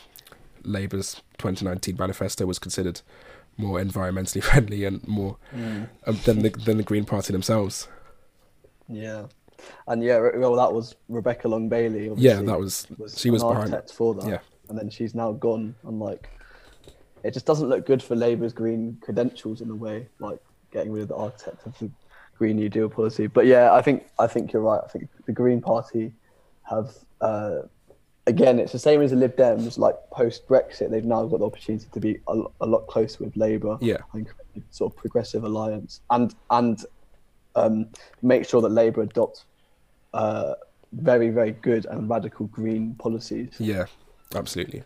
[0.62, 3.00] Labour's 2019 manifesto was considered
[3.56, 5.88] more environmentally friendly and more Mm.
[6.06, 7.88] um, than the than the Green Party themselves.
[8.88, 9.26] yeah,
[9.88, 10.18] and yeah.
[10.36, 12.10] Well, that was Rebecca Long Bailey.
[12.16, 12.86] Yeah, that was
[13.16, 13.72] she was an behind.
[13.74, 14.28] architect for that.
[14.28, 14.38] Yeah.
[14.68, 16.28] and then she's now gone, and like,
[17.22, 20.38] it just doesn't look good for Labour's green credentials in a way, like
[20.72, 21.90] getting rid of the architect of the
[22.38, 23.26] Green New Deal policy.
[23.28, 24.80] But yeah, I think I think you're right.
[24.84, 26.12] I think the Green Party
[26.64, 26.90] have.
[27.20, 27.62] Uh,
[28.28, 29.78] Again, it's the same as the Lib Dems.
[29.78, 33.36] Like post Brexit, they've now got the opportunity to be a, a lot closer with
[33.36, 33.78] Labour.
[33.80, 33.98] Yeah.
[34.12, 36.84] and create sort of progressive alliance, and and
[37.54, 37.88] um,
[38.22, 39.44] make sure that Labour adopt
[40.12, 40.54] uh,
[40.92, 43.50] very very good and radical green policies.
[43.58, 43.86] Yeah,
[44.34, 44.82] absolutely.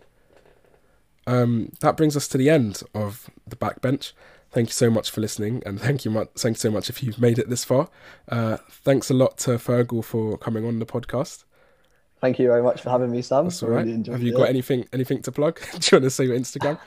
[1.26, 4.12] Um, that brings us to the end of the backbench.
[4.50, 6.28] Thank you so much for listening, and thank you much.
[6.36, 7.88] Thank you so much if you've made it this far.
[8.28, 11.44] Uh, thanks a lot to Fergal for coming on the podcast.
[12.20, 13.44] Thank you very much for having me, Sam.
[13.44, 13.86] That's all right.
[13.86, 14.36] really Have you it.
[14.36, 15.60] got anything anything to plug?
[15.72, 16.78] Do you want to say your Instagram?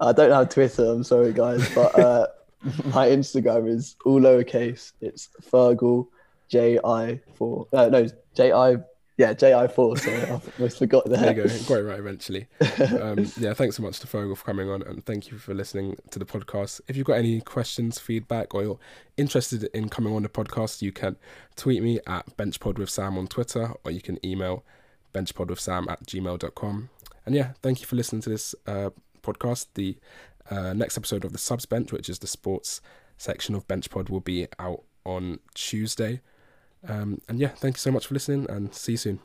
[0.00, 0.84] I don't have Twitter.
[0.84, 2.26] I'm sorry, guys, but uh,
[2.92, 4.92] my Instagram is all lowercase.
[5.00, 6.08] It's Fergal
[6.48, 7.66] J I four.
[7.72, 8.76] No, no, J I.
[9.18, 9.96] Yeah, J I four.
[9.98, 11.18] Sorry, I almost forgot that.
[11.18, 11.64] There you go.
[11.68, 12.46] Got it right eventually.
[12.78, 15.96] Um, yeah, thanks so much to Fergal for coming on, and thank you for listening
[16.10, 16.80] to the podcast.
[16.86, 18.78] If you've got any questions, feedback, or you're
[19.16, 21.16] interested in coming on the podcast, you can
[21.56, 24.64] tweet me at benchpod with Sam on Twitter, or you can email
[25.12, 26.88] benchpod with Sam at gmail.com.
[27.26, 28.90] And yeah, thank you for listening to this uh,
[29.22, 29.66] podcast.
[29.74, 29.98] The
[30.50, 32.80] uh, next episode of the Subs Bench, which is the sports
[33.16, 36.20] section of Benchpod, will be out on Tuesday.
[36.86, 39.20] Um, and yeah, thank you so much for listening, and see you soon.